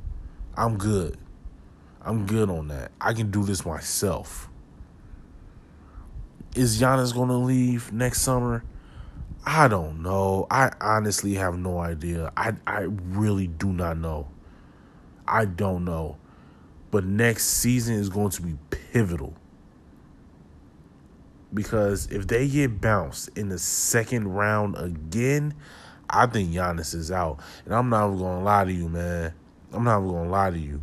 I'm 0.55 0.77
good. 0.77 1.17
I'm 2.01 2.25
good 2.25 2.49
on 2.49 2.67
that. 2.67 2.91
I 2.99 3.13
can 3.13 3.31
do 3.31 3.43
this 3.43 3.65
myself. 3.65 4.49
Is 6.55 6.81
Giannis 6.81 7.13
going 7.13 7.29
to 7.29 7.35
leave 7.35 7.93
next 7.93 8.21
summer? 8.21 8.63
I 9.45 9.69
don't 9.69 10.01
know. 10.01 10.47
I 10.51 10.71
honestly 10.81 11.35
have 11.35 11.57
no 11.57 11.79
idea. 11.79 12.33
I 12.35 12.53
I 12.65 12.79
really 12.81 13.47
do 13.47 13.71
not 13.71 13.97
know. 13.97 14.27
I 15.25 15.45
don't 15.45 15.85
know. 15.85 16.17
But 16.91 17.05
next 17.05 17.45
season 17.45 17.95
is 17.95 18.09
going 18.09 18.31
to 18.31 18.41
be 18.41 18.57
pivotal. 18.69 19.35
Because 21.53 22.07
if 22.07 22.27
they 22.27 22.47
get 22.47 22.81
bounced 22.81 23.29
in 23.37 23.47
the 23.49 23.59
second 23.59 24.27
round 24.27 24.77
again, 24.77 25.53
I 26.09 26.25
think 26.25 26.51
Giannis 26.51 26.95
is 26.95 27.11
out. 27.11 27.39
And 27.65 27.73
I'm 27.73 27.89
not 27.89 28.07
even 28.07 28.19
gonna 28.19 28.43
lie 28.43 28.65
to 28.65 28.71
you, 28.71 28.89
man. 28.89 29.33
I'm 29.73 29.83
not 29.83 29.99
even 29.99 30.11
gonna 30.11 30.29
lie 30.29 30.51
to 30.51 30.59
you. 30.59 30.81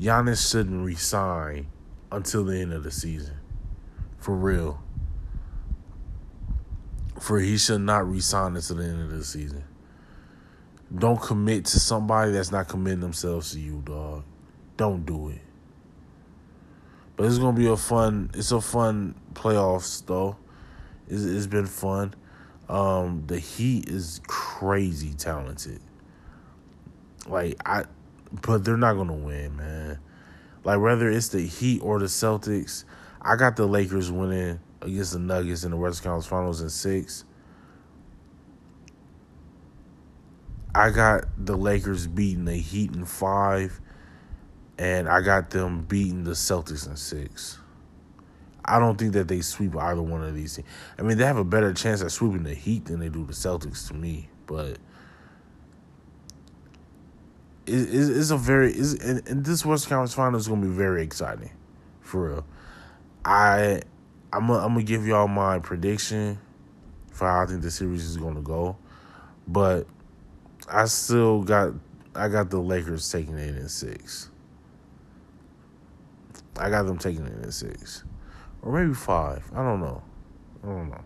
Giannis 0.00 0.50
shouldn't 0.50 0.84
resign 0.84 1.66
until 2.10 2.44
the 2.44 2.58
end 2.58 2.72
of 2.72 2.82
the 2.82 2.90
season. 2.90 3.36
For 4.18 4.34
real. 4.34 4.82
For 7.20 7.38
he 7.38 7.58
should 7.58 7.82
not 7.82 8.08
resign 8.08 8.56
until 8.56 8.76
the 8.76 8.84
end 8.84 9.02
of 9.02 9.10
the 9.10 9.24
season. 9.24 9.64
Don't 10.96 11.20
commit 11.20 11.64
to 11.66 11.80
somebody 11.80 12.32
that's 12.32 12.52
not 12.52 12.68
committing 12.68 13.00
themselves 13.00 13.52
to 13.52 13.60
you, 13.60 13.82
dog. 13.84 14.24
Don't 14.76 15.04
do 15.04 15.30
it. 15.30 15.40
But 17.16 17.26
it's 17.26 17.38
gonna 17.38 17.56
be 17.56 17.66
a 17.66 17.76
fun. 17.76 18.30
It's 18.34 18.52
a 18.52 18.60
fun 18.60 19.14
playoffs 19.34 20.04
though. 20.04 20.36
it's, 21.08 21.22
it's 21.22 21.46
been 21.46 21.66
fun. 21.66 22.14
Um, 22.68 23.24
the 23.26 23.38
Heat 23.38 23.88
is 23.88 24.20
crazy 24.26 25.14
talented. 25.14 25.80
Like 27.26 27.56
I, 27.64 27.84
but 28.42 28.64
they're 28.64 28.76
not 28.76 28.94
gonna 28.94 29.14
win, 29.14 29.56
man. 29.56 29.98
Like 30.64 30.80
whether 30.80 31.10
it's 31.10 31.28
the 31.28 31.42
Heat 31.42 31.80
or 31.82 31.98
the 31.98 32.06
Celtics, 32.06 32.84
I 33.20 33.36
got 33.36 33.56
the 33.56 33.66
Lakers 33.66 34.10
winning 34.10 34.60
against 34.80 35.12
the 35.12 35.18
Nuggets 35.18 35.64
in 35.64 35.70
the 35.70 35.76
Western 35.76 36.04
Conference 36.04 36.26
Finals 36.26 36.60
in 36.60 36.70
six. 36.70 37.24
I 40.74 40.90
got 40.90 41.26
the 41.38 41.56
Lakers 41.56 42.06
beating 42.06 42.46
the 42.46 42.56
Heat 42.56 42.94
in 42.94 43.04
five, 43.04 43.80
and 44.78 45.08
I 45.08 45.20
got 45.20 45.50
them 45.50 45.84
beating 45.84 46.24
the 46.24 46.32
Celtics 46.32 46.88
in 46.88 46.96
six. 46.96 47.58
I 48.64 48.78
don't 48.78 48.96
think 48.96 49.12
that 49.12 49.28
they 49.28 49.40
sweep 49.40 49.76
either 49.76 50.02
one 50.02 50.22
of 50.22 50.34
these. 50.34 50.56
Teams. 50.56 50.68
I 50.98 51.02
mean, 51.02 51.18
they 51.18 51.24
have 51.24 51.36
a 51.36 51.44
better 51.44 51.72
chance 51.72 52.02
at 52.02 52.10
sweeping 52.10 52.44
the 52.44 52.54
Heat 52.54 52.86
than 52.86 53.00
they 53.00 53.08
do 53.08 53.24
the 53.24 53.32
Celtics 53.32 53.88
to 53.88 53.94
me, 53.94 54.28
but 54.46 54.78
it's, 57.66 58.30
a 58.30 58.36
very 58.36 58.72
it's, 58.72 58.94
and, 58.94 59.26
and 59.28 59.44
this 59.44 59.64
Western 59.64 59.90
Conference 59.90 60.14
Final 60.14 60.38
is 60.38 60.48
going 60.48 60.60
to 60.60 60.66
be 60.66 60.74
very 60.74 61.02
exciting, 61.02 61.50
for 62.00 62.28
real. 62.28 62.46
I 63.24 63.82
I'm 64.32 64.50
a, 64.50 64.54
I'm 64.54 64.74
gonna 64.74 64.82
give 64.82 65.06
y'all 65.06 65.28
my 65.28 65.58
prediction 65.58 66.38
for 67.12 67.28
how 67.28 67.42
I 67.42 67.46
think 67.46 67.62
the 67.62 67.70
series 67.70 68.04
is 68.04 68.16
going 68.16 68.34
to 68.34 68.42
go, 68.42 68.76
but 69.46 69.86
I 70.68 70.86
still 70.86 71.42
got 71.42 71.72
I 72.14 72.28
got 72.28 72.50
the 72.50 72.58
Lakers 72.58 73.10
taking 73.10 73.38
it 73.38 73.56
in 73.56 73.68
six. 73.68 74.30
I 76.58 76.70
got 76.70 76.84
them 76.86 76.98
taking 76.98 77.26
it 77.26 77.44
in 77.44 77.50
six, 77.50 78.04
or 78.64 78.72
maybe 78.72 78.94
five. 78.94 79.44
I 79.54 79.62
don't 79.62 79.80
know. 79.80 80.02
I 80.64 80.66
don't 80.66 80.90
know. 80.90 81.04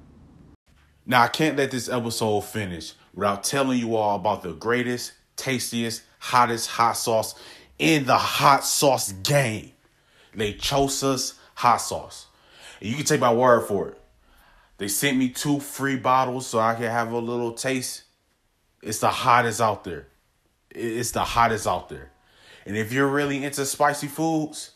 Now 1.04 1.22
I 1.22 1.28
can't 1.28 1.58
let 1.58 1.70
this 1.70 1.90
episode 1.90 2.40
finish 2.42 2.94
without 3.12 3.44
telling 3.44 3.78
you 3.78 3.96
all 3.96 4.16
about 4.16 4.42
the 4.42 4.54
greatest, 4.54 5.12
tastiest, 5.36 6.02
hottest 6.18 6.70
hot 6.70 6.92
sauce 6.92 7.34
in 7.78 8.06
the 8.06 8.16
hot 8.16 8.64
sauce 8.64 9.12
game. 9.12 9.72
Lechosa's 10.34 11.34
hot 11.54 11.78
sauce. 11.78 12.28
And 12.80 12.88
you 12.88 12.96
can 12.96 13.04
take 13.04 13.20
my 13.20 13.32
word 13.34 13.66
for 13.66 13.88
it. 13.88 14.00
They 14.78 14.88
sent 14.88 15.18
me 15.18 15.28
two 15.28 15.60
free 15.60 15.96
bottles 15.96 16.46
so 16.46 16.58
I 16.58 16.74
can 16.74 16.84
have 16.84 17.12
a 17.12 17.18
little 17.18 17.52
taste 17.52 18.04
it's 18.82 19.00
the 19.00 19.10
hottest 19.10 19.60
out 19.60 19.84
there. 19.84 20.08
It's 20.70 21.10
the 21.10 21.24
hottest 21.24 21.66
out 21.66 21.88
there. 21.88 22.10
And 22.66 22.76
if 22.76 22.92
you're 22.92 23.08
really 23.08 23.42
into 23.44 23.64
spicy 23.64 24.06
foods, 24.06 24.72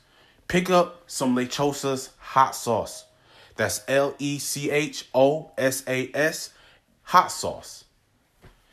pick 0.53 0.69
up 0.69 1.03
some 1.07 1.35
Lechosa's 1.35 2.11
hot 2.19 2.55
sauce. 2.55 3.07
That's 3.57 3.81
L 3.89 4.15
E 4.19 4.39
C 4.39 4.71
H 4.71 5.09
O 5.15 5.51
S 5.57 5.83
A 5.89 6.11
S 6.13 6.51
hot 7.05 7.33
sauce. 7.33 7.85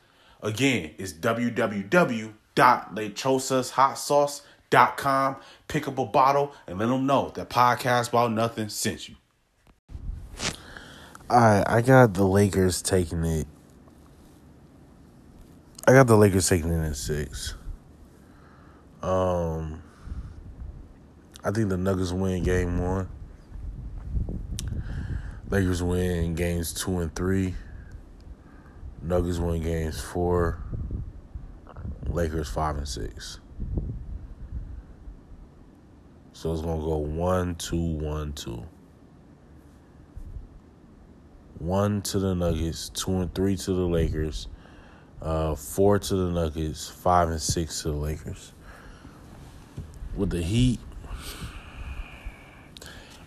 Again, 0.43 0.91
it's 0.99 1.13
www 1.13 2.33
www.lechosashotsauce.com. 2.57 5.37
Pick 5.69 5.87
up 5.87 5.99
a 5.99 6.07
bottle 6.07 6.55
and 6.67 6.79
let 6.79 6.87
them 6.87 7.07
know 7.07 7.31
that 7.35 7.51
Podcast 7.51 8.09
About 8.09 8.33
Nothing 8.33 8.71
sent 8.71 9.11
you. 9.11 9.17
Right, 11.29 11.65
I 11.67 11.81
got 11.81 12.15
the 12.15 12.25
Lakers 12.25 12.83
taking 12.83 13.25
it. 13.25 13.49
I 15.89 15.93
got 15.93 16.07
the 16.07 16.17
Lakers 16.17 16.49
taking 16.49 16.71
it 16.71 16.87
in 16.87 16.95
six. 16.95 17.55
Um, 19.03 19.83
I 21.43 21.51
think 21.51 21.69
the 21.69 21.77
Nuggets 21.77 22.13
win 22.13 22.45
game 22.45 22.79
one. 22.79 23.09
Lakers 25.51 25.83
win 25.83 26.37
games 26.37 26.73
two 26.73 26.99
and 27.01 27.13
three. 27.15 27.57
Nuggets 29.03 29.39
win 29.39 29.63
games 29.63 30.01
four. 30.01 30.61
Lakers 32.07 32.49
five 32.49 32.77
and 32.77 32.87
six. 32.87 33.41
So 36.33 36.53
it's 36.53 36.63
gonna 36.63 36.81
go 36.81 36.99
one, 36.99 37.57
two, 37.57 37.81
one, 37.81 38.33
two. 38.33 38.65
One 41.59 42.03
to 42.03 42.19
the 42.19 42.35
Nuggets, 42.35 42.91
two 42.91 43.13
and 43.13 43.35
three 43.35 43.57
to 43.57 43.73
the 43.73 43.87
Lakers, 43.87 44.49
uh, 45.23 45.55
four 45.55 45.99
to 45.99 46.15
the 46.15 46.31
Nuggets, 46.31 46.89
five 46.89 47.29
and 47.29 47.41
six 47.41 47.83
to 47.83 47.89
the 47.89 47.97
Lakers. 47.97 48.53
With 50.17 50.31
the 50.31 50.43
Heat, 50.43 50.81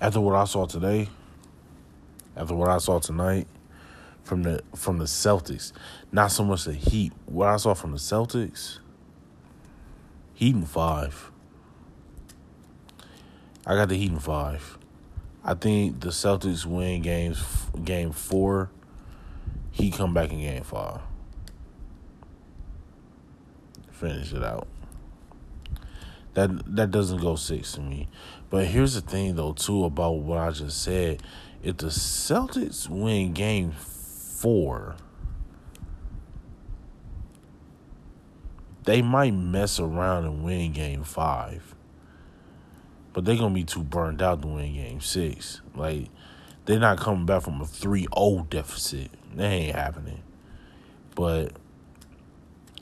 after 0.02 0.22
what 0.22 0.36
I 0.36 0.46
saw 0.46 0.66
today, 0.66 1.10
after 2.36 2.56
what 2.56 2.70
I 2.70 2.78
saw 2.78 3.00
tonight, 3.00 3.48
from 4.30 4.44
the 4.44 4.64
from 4.76 5.00
the 5.00 5.06
Celtics. 5.06 5.72
Not 6.12 6.32
so 6.32 6.44
much 6.44 6.66
the 6.66 6.74
Heat. 6.74 7.12
What 7.26 7.50
I 7.50 7.58
saw 7.58 7.74
from 7.74 7.92
the 7.94 7.98
Celtics, 7.98 8.78
Heat 10.36 10.56
in 10.56 10.66
five. 10.66 11.32
I 13.66 13.76
got 13.76 13.90
the 13.90 13.96
Heat 13.96 14.12
in 14.12 14.20
five. 14.20 14.78
I 15.44 15.54
think 15.54 16.02
the 16.02 16.10
Celtics 16.10 16.66
win 16.66 17.02
games 17.02 17.44
game 17.84 18.12
four. 18.12 18.70
He 19.72 19.92
come 19.92 20.14
back 20.14 20.32
in 20.32 20.40
game 20.40 20.64
five. 20.64 21.02
finish 24.00 24.34
it 24.34 24.44
out. 24.44 24.68
That 26.34 26.76
that 26.76 26.92
doesn't 26.92 27.22
go 27.22 27.36
six 27.36 27.74
to 27.74 27.82
me. 27.82 28.08
But 28.50 28.68
here's 28.68 28.94
the 28.94 29.02
thing 29.02 29.36
though 29.36 29.54
too 29.54 29.84
about 29.84 30.12
what 30.12 30.38
I 30.38 30.52
just 30.52 30.82
said. 30.82 31.22
If 31.62 31.78
the 31.78 31.88
Celtics 31.88 32.88
win 32.88 33.34
game 33.34 33.72
four, 33.72 34.96
they 38.86 39.02
might 39.02 39.34
mess 39.34 39.80
around 39.80 40.26
and 40.26 40.44
win 40.44 40.72
game 40.72 41.04
five. 41.04 41.76
But 43.20 43.26
they're 43.26 43.36
gonna 43.36 43.54
be 43.54 43.66
too 43.66 43.84
burned 43.84 44.22
out 44.22 44.42
to 44.44 44.48
win 44.48 44.76
game 44.76 45.02
six. 45.02 45.60
Like 45.76 46.08
they're 46.64 46.80
not 46.80 47.02
coming 47.02 47.26
back 47.26 47.42
from 47.42 47.60
a 47.60 47.66
3-0 47.66 48.50
deficit. 48.50 49.12
That 49.36 49.52
ain't 49.52 49.76
happening. 49.76 50.24
But 51.16 51.52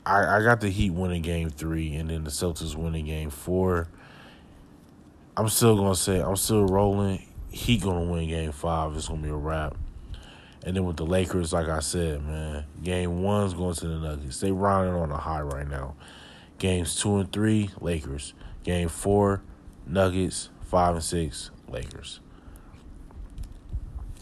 I, 0.06 0.36
I 0.36 0.42
got 0.44 0.60
the 0.60 0.68
Heat 0.68 0.90
winning 0.90 1.22
game 1.22 1.50
three 1.50 1.92
and 1.96 2.08
then 2.08 2.22
the 2.22 2.30
Celtics 2.30 2.76
winning 2.76 3.06
game 3.06 3.30
four. 3.30 3.88
I'm 5.36 5.48
still 5.48 5.76
gonna 5.76 5.96
say 5.96 6.20
I'm 6.20 6.36
still 6.36 6.66
rolling. 6.66 7.26
Heat 7.50 7.82
gonna 7.82 8.04
win 8.04 8.28
game 8.28 8.52
five. 8.52 8.94
It's 8.94 9.08
gonna 9.08 9.20
be 9.20 9.30
a 9.30 9.34
wrap. 9.34 9.76
And 10.64 10.76
then 10.76 10.84
with 10.84 10.98
the 10.98 11.06
Lakers, 11.06 11.52
like 11.52 11.66
I 11.66 11.80
said, 11.80 12.24
man, 12.24 12.64
game 12.80 13.24
one's 13.24 13.54
going 13.54 13.74
to 13.74 13.88
the 13.88 13.98
Nuggets. 13.98 14.38
They 14.38 14.52
rounding 14.52 14.94
on 14.94 15.10
a 15.10 15.18
high 15.18 15.40
right 15.40 15.66
now. 15.66 15.96
Games 16.58 16.94
two 16.94 17.16
and 17.16 17.32
three, 17.32 17.70
Lakers. 17.80 18.34
Game 18.62 18.88
four, 18.88 19.42
Nuggets. 19.88 20.50
Five 20.64 20.94
and 20.94 21.04
six, 21.04 21.50
Lakers. 21.66 22.20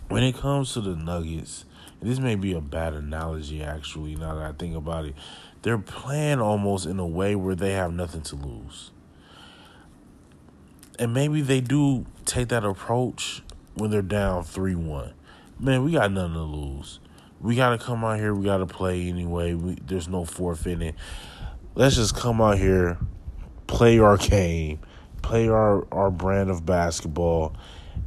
When 0.09 0.23
it 0.23 0.37
comes 0.37 0.73
to 0.75 0.81
the 0.81 0.95
Nuggets, 0.95 1.65
this 2.01 2.21
may 2.21 2.37
be 2.37 2.53
a 2.53 2.61
bad 2.61 2.95
analogy 2.95 3.65
actually, 3.65 4.15
now 4.15 4.37
that 4.37 4.45
I 4.45 4.53
think 4.53 4.77
about 4.77 5.07
it. 5.07 5.15
They're 5.63 5.79
playing 5.79 6.41
almost 6.41 6.87
in 6.87 7.01
a 7.01 7.07
way 7.07 7.35
where 7.35 7.57
they 7.57 7.73
have 7.73 7.93
nothing 7.93 8.23
to 8.23 8.37
lose. 8.37 8.93
And 11.01 11.13
maybe 11.13 11.41
they 11.41 11.61
do 11.61 12.07
take 12.25 12.49
that 12.49 12.65
approach 12.65 13.43
when 13.75 13.91
they're 13.91 14.03
down 14.03 14.45
3 14.45 14.77
1 14.77 15.15
man, 15.59 15.85
we 15.85 15.93
got 15.93 16.13
nothing 16.13 16.35
to 16.35 16.43
lose. 16.43 17.01
We 17.41 17.55
got 17.55 17.71
to 17.71 17.79
come 17.79 18.05
out 18.05 18.19
here. 18.19 18.35
We 18.35 18.45
got 18.45 18.59
to 18.59 18.67
play 18.67 19.09
anyway. 19.09 19.55
We, 19.55 19.77
there's 19.87 20.09
no 20.09 20.25
forfeiting. 20.25 20.95
Let's 21.75 21.97
just 21.97 22.17
come 22.17 22.41
out 22.41 22.59
here, 22.59 22.99
play 23.67 23.99
our 23.99 24.17
game, 24.17 24.81
play 25.27 25.49
our, 25.49 25.85
our 25.93 26.09
brand 26.09 26.51
of 26.51 26.65
basketball, 26.65 27.53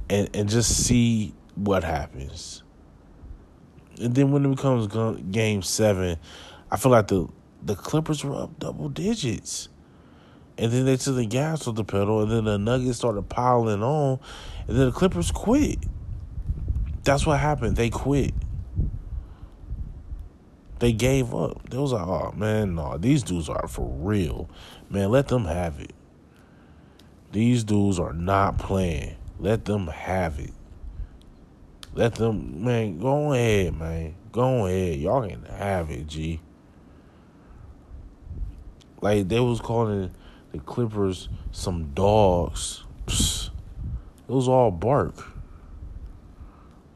and, 0.10 0.29
and 0.34 0.47
just 0.47 0.86
see 0.86 1.34
what 1.55 1.84
happens. 1.84 2.63
And 3.99 4.15
then 4.15 4.32
when 4.32 4.45
it 4.45 4.55
becomes 4.55 4.88
game 5.32 5.62
seven, 5.62 6.17
I 6.71 6.77
feel 6.77 6.93
like 6.93 7.10
the, 7.10 7.27
the 7.62 7.75
Clippers 7.75 8.23
were 8.23 8.36
up 8.36 8.58
double 8.58 8.88
digits. 8.88 9.67
And 10.58 10.71
then 10.71 10.86
they 10.86 10.95
took 10.95 11.15
the 11.15 11.25
gas 11.25 11.67
off 11.67 11.75
the 11.75 11.84
pedal, 11.84 12.21
and 12.21 12.32
then 12.32 12.45
the 12.45 12.58
Nuggets 12.58 12.99
started 12.99 13.27
piling 13.27 13.84
on, 13.84 14.19
and 14.67 14.77
then 14.77 14.86
the 14.86 14.91
Clippers 14.93 15.29
quit. 15.29 15.79
That's 17.03 17.25
what 17.25 17.39
happened. 17.39 17.75
They 17.75 17.89
quit. 17.89 18.34
They 20.79 20.93
gave 20.93 21.34
up. 21.34 21.69
They 21.69 21.77
was 21.77 21.91
like, 21.91 22.08
oh 22.08 22.32
man, 22.32 22.75
no, 22.75 22.97
these 22.97 23.23
dudes 23.23 23.49
are 23.49 23.67
for 23.67 23.89
real. 23.99 24.49
Man, 24.89 25.12
let 25.12 25.27
them 25.27 25.43
have 25.43 25.82
it. 25.82 25.91
These 27.31 27.63
dudes 27.63 27.99
are 27.99 28.13
not 28.13 28.57
playing. 28.57 29.15
Let 29.39 29.65
them 29.65 29.87
have 29.87 30.39
it. 30.39 30.53
Let 31.93 32.15
them 32.15 32.63
man, 32.63 32.99
go 32.99 33.33
ahead, 33.33 33.77
man. 33.77 34.15
Go 34.31 34.65
ahead. 34.65 34.99
Y'all 34.99 35.27
can 35.27 35.43
have 35.45 35.89
it, 35.91 36.07
G. 36.07 36.39
Like 39.01 39.27
they 39.27 39.39
was 39.39 39.59
calling 39.59 40.11
the 40.51 40.59
Clippers 40.59 41.29
some 41.51 41.91
dogs. 41.93 42.83
Psst. 43.05 43.49
It 44.27 44.31
was 44.31 44.47
all 44.47 44.71
bark. 44.71 45.15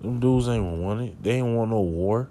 Them 0.02 0.20
dudes 0.20 0.48
ain't 0.48 0.64
want 0.64 1.02
it. 1.02 1.24
They 1.24 1.32
ain't 1.32 1.56
want 1.56 1.72
no 1.72 1.82
war. 1.82 2.30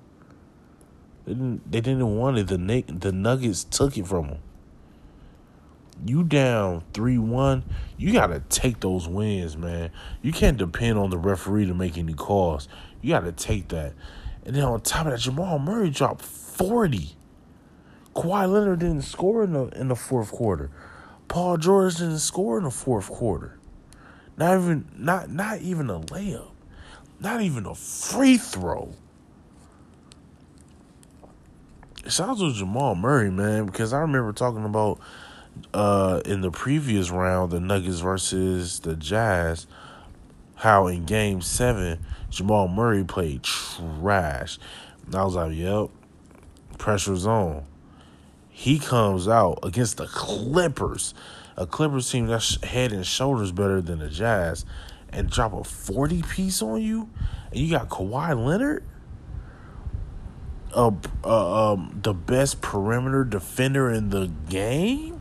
They 1.25 1.35
didn't. 1.35 1.71
They 1.71 1.81
didn't 1.81 2.17
want 2.17 2.39
it. 2.39 2.49
The 2.49 2.85
the 2.87 3.13
Nuggets 3.13 3.65
took 3.65 3.97
it 3.97 4.07
from 4.07 4.29
them. 4.29 4.39
You 6.05 6.25
down 6.25 6.83
three 6.93 7.19
one. 7.19 7.65
You 7.97 8.13
gotta 8.13 8.41
take 8.49 8.81
those 8.81 9.07
wins, 9.07 9.57
man. 9.57 9.91
You 10.21 10.33
can't 10.33 10.57
depend 10.57 10.99
on 10.99 11.11
the 11.11 11.19
referee 11.19 11.67
to 11.67 11.75
make 11.75 11.97
any 11.97 12.15
calls. 12.15 12.69
You 13.01 13.11
gotta 13.11 13.33
take 13.33 13.69
that. 13.69 13.95
And 14.45 14.57
then 14.57 14.65
on 14.65 14.81
top 14.81 15.07
of 15.07 15.13
that, 15.13 15.21
Jamal 15.21 15.59
Murray 15.59 15.91
dropped 15.91 16.23
forty. 16.23 17.17
Kawhi 18.17 18.51
Leonard 18.53 18.81
didn't 18.81 19.03
score 19.03 19.45
in 19.45 19.53
the 19.53 19.67
in 19.69 19.89
the 19.89 19.97
fourth 19.97 20.33
quarter. 20.33 20.71
Paul 21.29 21.57
George 21.57 21.97
didn't 21.97 22.19
score 22.19 22.59
in 22.59 22.65
the 22.65 22.71
fourth 22.71 23.09
quarter. 23.09 23.59
Not 24.37 24.59
even 24.59 24.89
not 24.97 25.31
not 25.31 25.61
even 25.61 25.89
a 25.89 26.01
layup. 26.01 26.51
Not 27.21 27.41
even 27.41 27.67
a 27.67 27.75
free 27.75 28.37
throw. 28.37 28.93
Shout 32.09 32.31
out 32.31 32.39
to 32.39 32.53
Jamal 32.53 32.97
Murray, 32.97 33.31
man, 33.31 33.67
because 33.67 33.93
I 33.93 34.01
remember 34.01 34.33
talking 34.33 34.65
about 34.65 34.99
uh, 35.75 36.21
in 36.25 36.41
the 36.41 36.51
previous 36.51 37.11
round, 37.11 37.53
the 37.53 37.61
Nuggets 37.61 38.01
versus 38.01 38.81
the 38.81 38.97
Jazz, 38.97 39.67
how 40.57 40.87
in 40.87 41.05
game 41.05 41.41
seven, 41.41 42.05
Jamal 42.31 42.69
Murray 42.69 43.05
played 43.05 43.43
trash. 43.43 44.59
And 45.07 45.15
I 45.15 45.25
was 45.25 45.35
like, 45.35 45.55
yep, 45.55 45.89
pressure's 46.79 47.27
on. 47.27 47.65
He 48.49 48.79
comes 48.79 49.29
out 49.29 49.59
against 49.63 49.97
the 49.97 50.07
Clippers, 50.07 51.15
a 51.57 51.67
Clippers 51.67 52.11
team 52.11 52.27
that's 52.27 52.63
head 52.65 52.93
and 52.93 53.07
shoulders 53.07 53.51
better 53.51 53.81
than 53.81 53.99
the 53.99 54.09
Jazz, 54.09 54.65
and 55.11 55.29
drop 55.31 55.53
a 55.53 55.65
40 55.65 56.23
piece 56.23 56.63
on 56.63 56.81
you, 56.81 57.09
and 57.51 57.61
you 57.61 57.71
got 57.71 57.89
Kawhi 57.89 58.47
Leonard, 58.47 58.85
uh, 60.75 60.91
uh, 61.25 61.73
um, 61.73 62.01
the 62.03 62.15
best 62.15 62.61
perimeter 62.63 63.25
defender 63.25 63.91
in 63.91 64.11
the 64.11 64.31
game, 64.49 65.12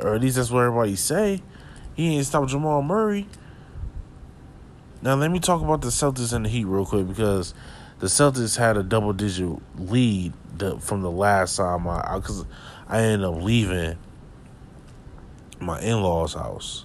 or 0.00 0.14
at 0.14 0.20
least 0.20 0.36
that's 0.36 0.50
what 0.50 0.60
everybody 0.60 0.96
say. 0.96 1.42
He 1.94 2.16
ain't 2.16 2.26
stopped 2.26 2.50
Jamal 2.50 2.82
Murray. 2.82 3.26
Now 5.02 5.14
let 5.16 5.30
me 5.30 5.40
talk 5.40 5.62
about 5.62 5.82
the 5.82 5.88
Celtics 5.88 6.32
and 6.32 6.44
the 6.44 6.48
Heat 6.48 6.64
real 6.64 6.86
quick 6.86 7.08
because 7.08 7.54
the 7.98 8.06
Celtics 8.06 8.56
had 8.56 8.76
a 8.76 8.82
double 8.82 9.12
digit 9.12 9.50
lead 9.78 10.32
from 10.80 11.02
the 11.02 11.10
last 11.10 11.56
time 11.56 11.88
I 11.88 12.16
because 12.16 12.44
I, 12.88 12.98
I 12.98 13.02
ended 13.02 13.28
up 13.28 13.42
leaving 13.42 13.98
my 15.60 15.80
in 15.80 16.02
laws 16.02 16.34
house 16.34 16.84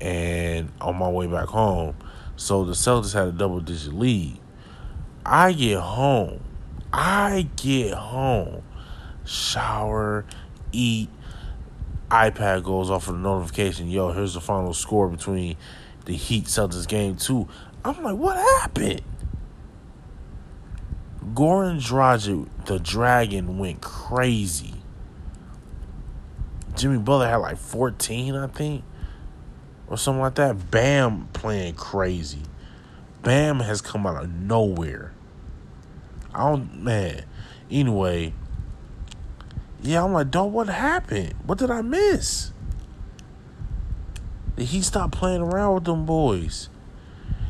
and 0.00 0.70
on 0.80 0.96
my 0.96 1.08
way 1.08 1.26
back 1.26 1.48
home. 1.48 1.96
So 2.36 2.64
the 2.64 2.72
Celtics 2.72 3.14
had 3.14 3.28
a 3.28 3.32
double 3.32 3.60
digit 3.60 3.94
lead. 3.94 4.38
I 5.24 5.52
get 5.52 5.80
home. 5.80 6.40
I 6.92 7.48
get 7.56 7.94
home. 7.94 8.62
Shower, 9.24 10.24
eat. 10.72 11.08
iPad 12.10 12.62
goes 12.64 12.90
off 12.90 13.06
with 13.06 13.16
a 13.16 13.18
notification. 13.18 13.88
Yo, 13.88 14.12
here's 14.12 14.34
the 14.34 14.40
final 14.40 14.74
score 14.74 15.08
between 15.08 15.56
the 16.04 16.14
Heat 16.14 16.44
Celtics 16.44 16.86
game 16.86 17.16
two. 17.16 17.48
I'm 17.84 18.02
like, 18.02 18.16
what 18.16 18.36
happened? 18.36 19.02
Goran 21.34 21.80
Dragic, 21.80 22.48
the 22.66 22.78
Dragon, 22.78 23.58
went 23.58 23.80
crazy. 23.80 24.74
Jimmy 26.76 26.98
Butler 26.98 27.28
had 27.28 27.36
like 27.36 27.56
14, 27.56 28.34
I 28.34 28.46
think 28.48 28.84
or 29.88 29.96
something 29.96 30.20
like 30.20 30.34
that. 30.36 30.70
Bam 30.70 31.28
playing 31.32 31.74
crazy. 31.74 32.42
Bam 33.22 33.60
has 33.60 33.80
come 33.80 34.06
out 34.06 34.22
of 34.22 34.30
nowhere. 34.30 35.12
I 36.34 36.50
don't 36.50 36.82
man. 36.82 37.24
Anyway, 37.70 38.32
yeah, 39.86 40.04
I'm 40.04 40.12
like, 40.12 40.30
dog, 40.30 40.52
what 40.52 40.68
happened? 40.68 41.34
What 41.44 41.58
did 41.58 41.70
I 41.70 41.82
miss? 41.82 42.52
He 44.56 44.80
stop 44.80 45.12
playing 45.12 45.42
around 45.42 45.74
with 45.74 45.84
them 45.84 46.06
boys? 46.06 46.68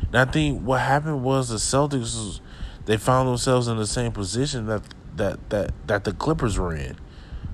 And 0.07 0.17
I 0.17 0.25
think 0.25 0.61
what 0.61 0.81
happened 0.81 1.23
was 1.23 1.49
the 1.49 1.55
Celtics 1.55 1.99
was, 1.99 2.41
they 2.85 2.97
found 2.97 3.27
themselves 3.29 3.67
in 3.67 3.77
the 3.77 3.87
same 3.87 4.11
position 4.11 4.65
that 4.67 4.81
that 5.15 5.49
that 5.49 5.73
that 5.87 6.03
the 6.03 6.13
Clippers 6.13 6.57
were 6.57 6.73
in. 6.73 6.97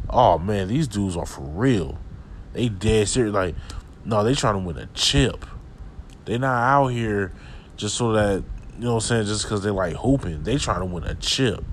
Oh 0.10 0.38
man, 0.38 0.68
these 0.68 0.88
dudes 0.88 1.18
are 1.18 1.26
for 1.26 1.42
real. 1.42 1.98
They 2.54 2.70
dead 2.70 3.08
serious. 3.08 3.34
Like 3.34 3.56
no, 4.06 4.24
they 4.24 4.36
trying 4.36 4.56
to 4.56 4.60
win 4.60 4.78
a 4.78 4.86
chip. 4.88 5.46
They 6.26 6.38
not 6.38 6.62
out 6.62 6.88
here 6.88 7.32
just 7.78 7.96
so 7.96 8.12
that 8.14 8.44
you 8.78 8.86
know 8.86 8.96
what 8.96 9.04
I'm 9.04 9.08
saying, 9.08 9.26
just 9.26 9.44
because 9.44 9.64
they 9.64 9.70
like 9.70 9.96
hooping. 9.96 10.44
They 10.44 10.58
trying 10.58 10.80
to 10.80 10.86
win 10.86 11.04
a 11.04 11.16
chip. 11.16 11.64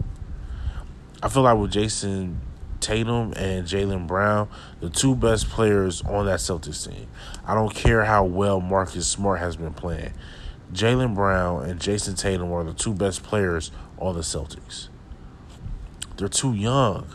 I 1.22 1.28
feel 1.28 1.42
like 1.42 1.58
with 1.58 1.72
Jayson 1.72 2.40
Tatum 2.80 3.32
and 3.36 3.66
Jaylen 3.66 4.06
Brown, 4.06 4.48
the 4.80 4.90
two 4.90 5.14
best 5.14 5.48
players 5.48 6.02
on 6.02 6.26
that 6.26 6.40
Celtics 6.40 6.88
team. 6.88 7.06
I 7.46 7.54
don't 7.54 7.74
care 7.74 8.04
how 8.04 8.24
well 8.24 8.60
Marcus 8.60 9.06
Smart 9.06 9.40
has 9.40 9.56
been 9.56 9.74
playing. 9.74 10.12
Jaylen 10.72 11.14
Brown 11.14 11.64
and 11.64 11.80
Jayson 11.80 12.14
Tatum 12.14 12.52
are 12.52 12.64
the 12.64 12.72
two 12.72 12.94
best 12.94 13.22
players 13.22 13.70
on 13.98 14.14
the 14.14 14.20
Celtics. 14.20 14.88
They're 16.16 16.28
too 16.28 16.54
young. 16.54 17.08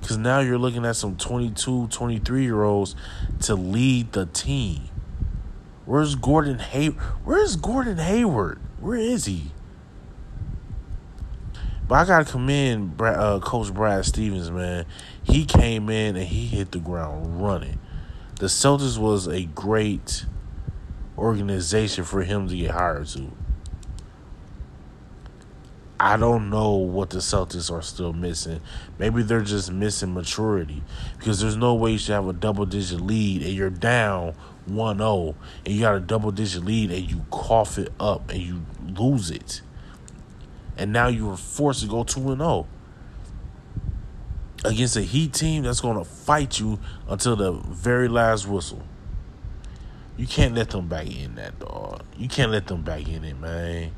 Because 0.00 0.16
now 0.16 0.40
you're 0.40 0.58
looking 0.58 0.86
at 0.86 0.96
some 0.96 1.16
22, 1.16 1.88
23 1.88 2.42
year 2.42 2.62
olds 2.62 2.96
to 3.42 3.54
lead 3.54 4.12
the 4.12 4.26
team. 4.26 4.84
Where's 5.84 6.14
Gordon 6.14 6.58
Hay? 6.58 6.88
Where's 7.24 7.56
Gordon 7.56 7.98
Hayward? 7.98 8.60
Where 8.78 8.96
is 8.96 9.26
he? 9.26 9.50
But 11.90 11.96
I 11.96 12.04
gotta 12.04 12.24
commend 12.24 12.96
Brad, 12.96 13.18
uh, 13.18 13.40
Coach 13.40 13.74
Brad 13.74 14.04
Stevens, 14.04 14.48
man. 14.48 14.86
He 15.24 15.44
came 15.44 15.90
in 15.90 16.14
and 16.14 16.24
he 16.24 16.46
hit 16.46 16.70
the 16.70 16.78
ground 16.78 17.42
running. 17.42 17.80
The 18.38 18.46
Celtics 18.46 18.96
was 18.96 19.26
a 19.26 19.46
great 19.46 20.24
organization 21.18 22.04
for 22.04 22.22
him 22.22 22.46
to 22.46 22.56
get 22.56 22.70
hired 22.70 23.08
to. 23.08 23.32
I 25.98 26.16
don't 26.16 26.48
know 26.48 26.76
what 26.76 27.10
the 27.10 27.18
Celtics 27.18 27.72
are 27.72 27.82
still 27.82 28.12
missing. 28.12 28.60
Maybe 28.96 29.24
they're 29.24 29.40
just 29.40 29.72
missing 29.72 30.14
maturity 30.14 30.84
because 31.18 31.40
there's 31.40 31.56
no 31.56 31.74
way 31.74 31.90
you 31.90 31.98
should 31.98 32.14
have 32.14 32.28
a 32.28 32.32
double 32.32 32.66
digit 32.66 33.00
lead 33.00 33.42
and 33.42 33.52
you're 33.52 33.68
down 33.68 34.34
1 34.66 34.98
0 34.98 35.34
and 35.66 35.74
you 35.74 35.80
got 35.80 35.96
a 35.96 36.00
double 36.00 36.30
digit 36.30 36.64
lead 36.64 36.92
and 36.92 37.10
you 37.10 37.24
cough 37.32 37.78
it 37.78 37.92
up 37.98 38.30
and 38.30 38.40
you 38.40 38.64
lose 38.96 39.32
it. 39.32 39.62
And 40.80 40.94
now 40.94 41.08
you 41.08 41.26
were 41.26 41.36
forced 41.36 41.82
to 41.82 41.86
go 41.86 42.04
2 42.04 42.36
0 42.38 42.66
against 44.64 44.96
a 44.96 45.02
Heat 45.02 45.34
team 45.34 45.62
that's 45.62 45.80
going 45.80 45.98
to 45.98 46.04
fight 46.04 46.58
you 46.58 46.78
until 47.06 47.36
the 47.36 47.52
very 47.52 48.08
last 48.08 48.48
whistle. 48.48 48.82
You 50.16 50.26
can't 50.26 50.54
let 50.54 50.70
them 50.70 50.88
back 50.88 51.06
in 51.14 51.34
that, 51.34 51.58
dog. 51.58 52.02
You 52.16 52.28
can't 52.28 52.50
let 52.50 52.66
them 52.66 52.80
back 52.80 53.06
in 53.06 53.24
it, 53.24 53.38
man. 53.38 53.90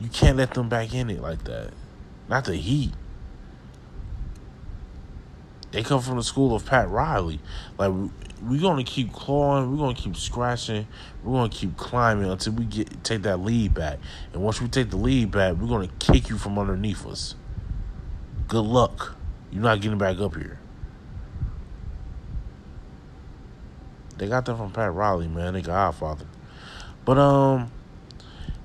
You 0.00 0.08
can't 0.08 0.38
let 0.38 0.54
them 0.54 0.70
back 0.70 0.94
in 0.94 1.10
it 1.10 1.20
like 1.20 1.44
that. 1.44 1.74
Not 2.26 2.46
the 2.46 2.56
Heat. 2.56 2.92
They 5.72 5.82
come 5.82 6.00
from 6.00 6.16
the 6.16 6.24
school 6.24 6.56
of 6.56 6.64
Pat 6.64 6.88
Riley. 6.88 7.38
Like 7.76 7.92
we're 8.42 8.60
gonna 8.60 8.84
keep 8.84 9.12
clawing, 9.12 9.70
we're 9.70 9.78
gonna 9.78 9.94
keep 9.94 10.16
scratching, 10.16 10.86
we're 11.24 11.32
gonna 11.32 11.48
keep 11.48 11.76
climbing 11.76 12.30
until 12.30 12.52
we 12.52 12.64
get 12.64 13.02
take 13.04 13.22
that 13.22 13.38
lead 13.38 13.74
back. 13.74 13.98
And 14.32 14.42
once 14.42 14.60
we 14.60 14.68
take 14.68 14.90
the 14.90 14.96
lead 14.96 15.30
back, 15.30 15.56
we're 15.56 15.68
gonna 15.68 15.90
kick 15.98 16.28
you 16.28 16.38
from 16.38 16.58
underneath 16.58 17.06
us. 17.06 17.34
Good 18.48 18.64
luck. 18.64 19.16
You're 19.50 19.62
not 19.62 19.80
getting 19.80 19.98
back 19.98 20.18
up 20.18 20.36
here. 20.36 20.58
They 24.18 24.28
got 24.28 24.44
that 24.46 24.56
from 24.56 24.72
Pat 24.72 24.92
Riley, 24.92 25.28
man. 25.28 25.54
They 25.54 25.62
Godfather. 25.62 26.26
But 27.04 27.18
um, 27.18 27.70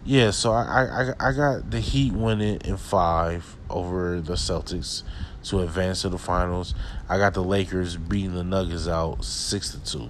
yeah. 0.03 0.31
So 0.31 0.51
I 0.51 1.11
I 1.19 1.29
I 1.29 1.31
got 1.33 1.71
the 1.71 1.79
Heat 1.79 2.13
winning 2.13 2.59
in 2.61 2.77
five 2.77 3.57
over 3.69 4.21
the 4.21 4.33
Celtics 4.33 5.03
to 5.43 5.61
advance 5.61 6.01
to 6.01 6.09
the 6.09 6.17
finals. 6.17 6.75
I 7.09 7.17
got 7.17 7.33
the 7.33 7.43
Lakers 7.43 7.97
beating 7.97 8.35
the 8.35 8.43
Nuggets 8.43 8.87
out 8.87 9.23
six 9.23 9.71
to 9.71 9.83
two. 9.83 10.09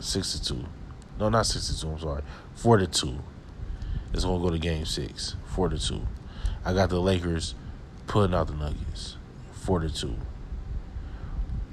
Six 0.00 0.38
to 0.38 0.44
two. 0.44 0.64
No, 1.18 1.28
not 1.28 1.46
six 1.46 1.68
to 1.68 1.80
two. 1.80 1.88
I'm 1.90 1.98
sorry, 1.98 2.22
four 2.54 2.76
to 2.76 2.86
two. 2.86 3.18
It's 4.12 4.24
gonna 4.24 4.42
go 4.42 4.50
to 4.50 4.58
Game 4.58 4.84
Six. 4.84 5.36
Four 5.46 5.68
to 5.68 5.78
two. 5.78 6.02
I 6.64 6.74
got 6.74 6.90
the 6.90 7.00
Lakers 7.00 7.54
putting 8.06 8.34
out 8.34 8.48
the 8.48 8.54
Nuggets. 8.54 9.16
Four 9.52 9.80
to 9.80 9.88
two. 9.88 10.16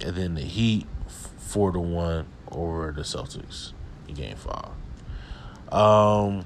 And 0.01 0.15
then 0.15 0.35
the 0.35 0.41
Heat 0.41 0.85
four 1.07 1.71
to 1.71 1.79
one 1.79 2.27
over 2.51 2.91
the 2.91 3.01
Celtics 3.01 3.71
in 4.07 4.15
Game 4.15 4.35
Five. 4.35 4.71
Um, 5.71 6.43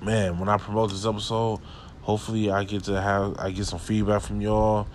man, 0.00 0.38
when 0.38 0.48
I 0.48 0.56
promote 0.56 0.90
this 0.90 1.04
episode, 1.04 1.60
hopefully 2.02 2.50
I 2.50 2.64
get 2.64 2.84
to 2.84 3.00
have 3.00 3.38
I 3.38 3.50
get 3.50 3.66
some 3.66 3.78
feedback 3.78 4.22
from 4.22 4.40
y'all. 4.40 4.86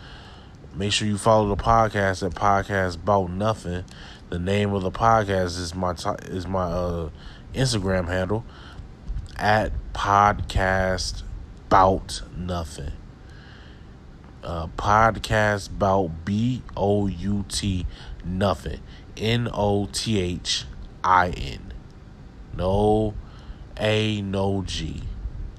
Make 0.75 0.91
sure 0.93 1.07
you 1.07 1.17
follow 1.17 1.47
the 1.55 1.61
podcast 1.61 2.23
at 2.25 2.33
Podcast 2.33 2.95
About 2.95 3.31
Nothing. 3.31 3.83
The 4.29 4.37
name 4.37 4.73
of 4.73 4.83
the 4.83 4.91
podcast 4.91 5.59
is 5.59 5.73
my 5.73 5.95
is 6.25 6.45
my 6.45 6.65
uh, 6.65 7.09
Instagram 7.53 8.07
handle 8.07 8.45
at 9.35 9.71
Podcast 9.93 11.23
Bout 11.69 12.21
Nothing. 12.37 12.91
Uh, 14.43 14.67
podcast 14.77 15.69
about 15.69 16.23
B 16.23 16.61
O 16.75 17.07
U 17.07 17.43
T 17.49 17.85
nothing. 18.23 18.79
N 19.17 19.49
O 19.51 19.87
T 19.87 20.19
H 20.19 20.65
I 21.03 21.29
N. 21.29 21.73
No 22.55 23.13
A, 23.79 24.21
no 24.21 24.63
G. 24.65 25.03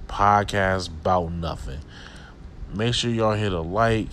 Podcast 0.09 0.89
about 0.89 1.33
nothing. 1.33 1.81
Make 2.75 2.95
sure 2.95 3.11
y'all 3.11 3.35
hit 3.35 3.53
a 3.53 3.61
like. 3.61 4.09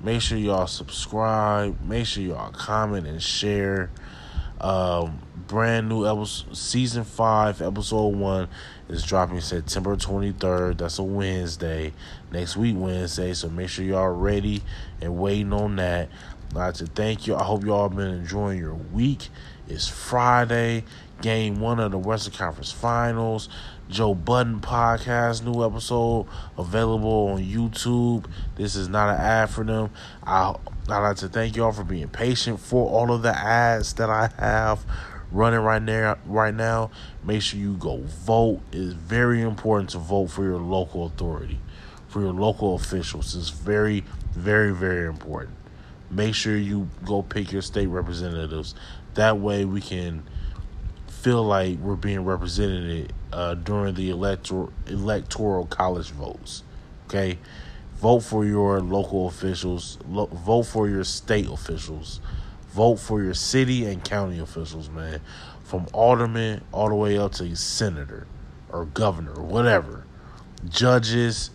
Make 0.00 0.20
sure 0.20 0.36
y'all 0.36 0.66
subscribe. 0.66 1.80
Make 1.82 2.06
sure 2.06 2.24
y'all 2.24 2.50
comment 2.50 3.06
and 3.06 3.22
share. 3.22 3.90
Um, 4.60 5.20
brand 5.48 5.88
new 5.88 6.06
episode, 6.06 6.56
season 6.56 7.04
five, 7.04 7.60
episode 7.60 8.14
one 8.14 8.48
is 8.88 9.02
dropping 9.02 9.40
September 9.40 9.96
23rd. 9.96 10.78
That's 10.78 10.98
a 10.98 11.02
Wednesday. 11.02 11.92
Next 12.30 12.56
week, 12.56 12.76
Wednesday. 12.78 13.32
So 13.32 13.48
make 13.48 13.68
sure 13.68 13.84
y'all 13.84 14.08
ready 14.08 14.62
and 15.00 15.18
waiting 15.18 15.52
on 15.52 15.76
that. 15.76 16.08
I'd 16.56 16.74
to 16.76 16.86
thank 16.86 17.26
you. 17.26 17.34
I 17.34 17.44
hope 17.44 17.64
y'all 17.64 17.88
been 17.88 18.14
enjoying 18.14 18.58
your 18.58 18.74
week. 18.74 19.28
It's 19.68 19.88
Friday, 19.88 20.84
game 21.22 21.60
one 21.60 21.80
of 21.80 21.92
the 21.92 21.98
Western 21.98 22.34
Conference 22.34 22.70
Finals. 22.70 23.48
Joe 23.92 24.14
Budden 24.14 24.60
podcast, 24.60 25.44
new 25.44 25.64
episode 25.64 26.26
available 26.56 27.28
on 27.28 27.44
YouTube. 27.44 28.24
This 28.56 28.74
is 28.74 28.88
not 28.88 29.10
an 29.10 29.20
ad 29.20 29.50
for 29.50 29.64
them. 29.64 29.90
I 30.24 30.56
I'd 30.88 30.98
like 30.98 31.18
to 31.18 31.28
thank 31.28 31.56
y'all 31.56 31.72
for 31.72 31.84
being 31.84 32.08
patient 32.08 32.58
for 32.58 32.88
all 32.88 33.12
of 33.12 33.20
the 33.20 33.36
ads 33.36 33.92
that 33.94 34.08
I 34.08 34.30
have 34.38 34.84
running 35.30 35.60
right 35.60 35.82
now. 35.82 36.16
Right 36.24 36.54
now, 36.54 36.90
make 37.22 37.42
sure 37.42 37.60
you 37.60 37.74
go 37.74 37.98
vote. 37.98 38.62
It 38.72 38.78
is 38.78 38.94
very 38.94 39.42
important 39.42 39.90
to 39.90 39.98
vote 39.98 40.28
for 40.28 40.42
your 40.42 40.58
local 40.58 41.04
authority, 41.04 41.60
for 42.08 42.22
your 42.22 42.32
local 42.32 42.74
officials. 42.74 43.36
It's 43.36 43.50
very, 43.50 44.04
very, 44.34 44.72
very 44.72 45.06
important 45.06 45.56
make 46.12 46.34
sure 46.34 46.56
you 46.56 46.88
go 47.04 47.22
pick 47.22 47.50
your 47.50 47.62
state 47.62 47.86
representatives. 47.86 48.74
That 49.14 49.38
way 49.38 49.64
we 49.64 49.80
can 49.80 50.24
feel 51.22 51.44
like 51.44 51.78
we're 51.78 51.94
being 51.94 52.24
represented 52.24 53.12
uh, 53.32 53.54
during 53.54 53.94
the 53.94 54.10
electoral 54.10 54.72
electoral 54.88 55.64
college 55.66 56.10
votes. 56.10 56.64
Okay, 57.06 57.38
vote 57.94 58.20
for 58.20 58.44
your 58.44 58.80
local 58.80 59.28
officials. 59.28 59.98
Lo- 60.08 60.26
vote 60.26 60.64
for 60.64 60.88
your 60.88 61.04
state 61.04 61.48
officials. 61.48 62.20
Vote 62.70 62.96
for 62.96 63.22
your 63.22 63.34
city 63.34 63.84
and 63.84 64.02
county 64.02 64.40
officials, 64.40 64.90
man. 64.90 65.20
From 65.62 65.86
alderman 65.92 66.64
all 66.72 66.88
the 66.88 66.96
way 66.96 67.16
up 67.16 67.32
to 67.32 67.54
senator 67.54 68.26
or 68.68 68.86
governor 68.86 69.34
or 69.34 69.44
whatever. 69.44 70.04
Judges, 70.68 71.50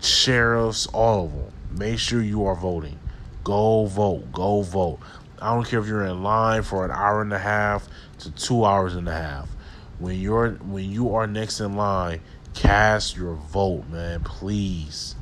sheriffs, 0.00 0.86
all 0.88 1.26
of 1.26 1.32
them. 1.32 1.52
Make 1.78 2.00
sure 2.00 2.20
you 2.22 2.44
are 2.44 2.56
voting. 2.56 2.98
Go 3.44 3.86
vote. 3.86 4.32
Go 4.32 4.62
vote. 4.62 4.98
I 5.40 5.54
don't 5.54 5.66
care 5.66 5.80
if 5.80 5.86
you're 5.86 6.04
in 6.04 6.22
line 6.22 6.62
for 6.62 6.84
an 6.84 6.90
hour 6.90 7.22
and 7.22 7.32
a 7.32 7.38
half 7.38 7.88
to 8.18 8.30
two 8.30 8.64
hours 8.64 8.94
and 8.94 9.08
a 9.08 9.12
half. 9.12 9.48
When 9.98 10.18
you're 10.18 10.50
when 10.52 10.90
you 10.90 11.14
are 11.14 11.26
next 11.26 11.60
in 11.60 11.76
line, 11.76 12.20
cast 12.54 13.16
your 13.16 13.34
vote, 13.34 13.88
man. 13.88 14.22
Please. 14.22 15.16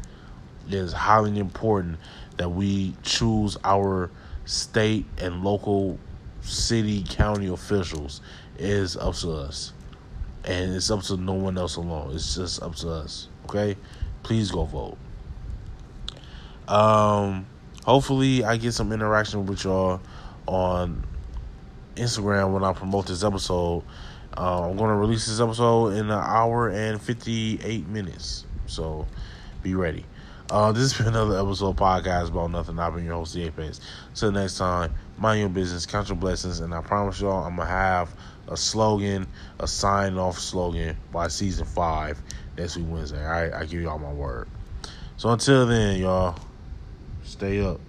It 0.66 0.74
is 0.74 0.92
highly 0.92 1.38
important 1.38 1.98
that 2.36 2.50
we 2.50 2.94
choose 3.02 3.56
our 3.64 4.10
state 4.44 5.06
and 5.18 5.42
local 5.42 5.98
city 6.42 7.04
county 7.08 7.48
officials. 7.48 8.20
It 8.56 8.68
is 8.68 8.96
up 8.96 9.14
to 9.16 9.32
us. 9.32 9.72
And 10.44 10.74
it's 10.74 10.90
up 10.90 11.02
to 11.04 11.16
no 11.16 11.34
one 11.34 11.58
else 11.58 11.76
alone. 11.76 12.14
It's 12.14 12.34
just 12.34 12.62
up 12.62 12.74
to 12.76 12.90
us. 12.90 13.28
Okay? 13.44 13.76
Please 14.22 14.50
go 14.50 14.64
vote. 14.64 14.98
Um 16.66 17.46
hopefully 17.88 18.44
I 18.44 18.58
get 18.58 18.72
some 18.72 18.92
interaction 18.92 19.46
with 19.46 19.64
y'all 19.64 20.00
on 20.46 21.04
Instagram 21.96 22.52
when 22.52 22.62
I 22.62 22.74
promote 22.74 23.06
this 23.06 23.24
episode. 23.24 23.82
Uh, 24.36 24.68
I'm 24.68 24.76
going 24.76 24.90
to 24.90 24.96
release 24.96 25.26
this 25.26 25.40
episode 25.40 25.94
in 25.94 26.04
an 26.04 26.10
hour 26.10 26.68
and 26.68 27.00
58 27.00 27.88
minutes. 27.88 28.44
So 28.66 29.06
be 29.62 29.74
ready. 29.74 30.04
Uh, 30.50 30.72
this 30.72 30.92
has 30.92 30.98
been 30.98 31.14
another 31.14 31.38
episode 31.38 31.76
podcast 31.76 32.28
about 32.28 32.50
nothing. 32.50 32.78
I've 32.78 32.94
been 32.94 33.06
your 33.06 33.14
host, 33.14 33.36
Apex. 33.36 33.80
Till 34.14 34.32
next 34.32 34.58
time, 34.58 34.94
mind 35.16 35.40
your 35.40 35.48
business, 35.48 35.86
count 35.86 36.08
your 36.08 36.16
blessings, 36.16 36.60
and 36.60 36.74
I 36.74 36.82
promise 36.82 37.20
y'all 37.20 37.44
I'm 37.44 37.56
going 37.56 37.68
to 37.68 37.72
have 37.74 38.14
a 38.48 38.56
slogan, 38.56 39.26
a 39.60 39.66
sign 39.66 40.18
off 40.18 40.38
slogan 40.38 40.96
by 41.10 41.28
season 41.28 41.64
five 41.64 42.20
next 42.58 42.76
week 42.76 42.86
Wednesday. 42.88 43.22
All 43.24 43.30
right, 43.30 43.52
I 43.52 43.64
give 43.64 43.80
y'all 43.80 43.98
my 43.98 44.12
word. 44.12 44.46
So 45.16 45.30
until 45.30 45.66
then, 45.66 45.98
y'all. 45.98 46.38
Stay 47.38 47.60
up. 47.60 47.87